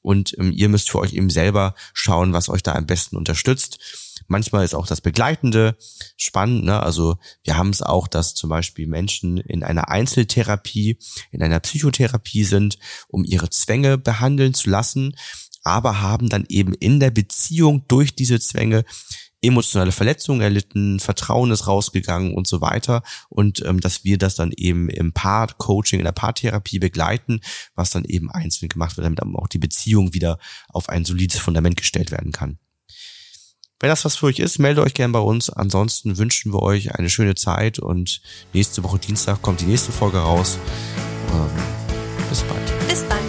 Und 0.07 0.38
ähm, 0.38 0.53
ihr 0.53 0.69
müsst 0.69 0.88
für 0.88 1.01
euch 1.01 1.14
eben 1.14 1.31
selber 1.31 1.75
schauen, 1.92 2.33
was 2.33 2.49
euch 2.49 2.62
da 2.62 2.77
am 2.77 2.87
besten 2.87 3.16
unterstützt. 3.16 3.81
Manchmal 4.29 4.64
ist 4.64 4.77
auch 4.77 4.87
das 4.87 5.01
Begleitende 5.01 5.77
spannend. 6.16 6.64
Ne? 6.64 6.81
Also 6.81 7.16
wir 7.42 7.57
haben 7.57 7.71
es 7.71 7.83
auch, 7.83 8.07
dass 8.07 8.33
zum 8.35 8.49
Beispiel 8.49 8.87
Menschen 8.87 9.38
in 9.38 9.64
einer 9.64 9.88
Einzeltherapie, 9.88 10.97
in 11.33 11.42
einer 11.42 11.59
Psychotherapie 11.59 12.45
sind, 12.45 12.79
um 13.09 13.25
ihre 13.25 13.51
Zwänge 13.51 13.99
behandeln 13.99 14.55
zu 14.55 14.71
lassen, 14.71 15.16
aber 15.64 16.01
haben 16.01 16.29
dann 16.29 16.47
eben 16.49 16.73
in 16.75 17.01
der 17.01 17.11
Beziehung 17.11 17.85
durch 17.88 18.14
diese 18.14 18.38
Zwänge 18.38 18.85
emotionale 19.42 19.92
Verletzungen 19.92 20.40
erlitten, 20.40 21.01
Vertrauen 21.01 21.51
ist 21.51 21.66
rausgegangen 21.66 22.35
und 22.35 22.46
so 22.46 22.61
weiter. 22.61 23.03
Und 23.29 23.64
ähm, 23.64 23.81
dass 23.81 24.05
wir 24.05 24.18
das 24.18 24.35
dann 24.35 24.53
eben 24.57 24.88
im 24.88 25.12
Paar-Coaching, 25.12 26.01
in 26.01 26.05
der 26.05 26.12
Paartherapie 26.12 26.79
begleiten, 26.79 27.40
was 27.75 27.90
dann 27.90 28.05
eben 28.05 28.31
einzeln 28.31 28.68
gemacht 28.68 28.96
wird, 28.96 29.07
damit 29.07 29.37
auch 29.37 29.49
die 29.49 29.59
Beziehung 29.59 30.14
wieder 30.14 30.38
auf 30.68 30.88
ein 30.88 31.05
solides 31.05 31.40
Fundament 31.40 31.77
gestellt 31.77 32.11
werden 32.11 32.33
kann. 32.33 32.59
Wenn 33.79 33.90
das 33.90 34.07
was 34.07 34.16
für 34.16 34.27
euch 34.27 34.38
ist, 34.38 34.59
meldet 34.59 34.85
euch 34.85 34.94
gerne 34.94 35.12
bei 35.12 35.18
uns. 35.18 35.51
Ansonsten 35.51 36.16
wünschen 36.16 36.53
wir 36.53 36.62
euch 36.62 36.94
eine 36.94 37.11
schöne 37.11 37.35
Zeit 37.35 37.79
und 37.79 38.22
nächste 38.55 38.83
Woche 38.83 38.99
Dienstag 38.99 39.42
kommt 39.42 39.61
die 39.61 39.66
nächste 39.66 39.92
Folge 39.92 40.18
raus. 40.18 40.59
Ähm, 41.33 42.29
bis 42.31 42.42
bald. 42.42 42.88
Bis 42.88 43.07
dann. 43.07 43.26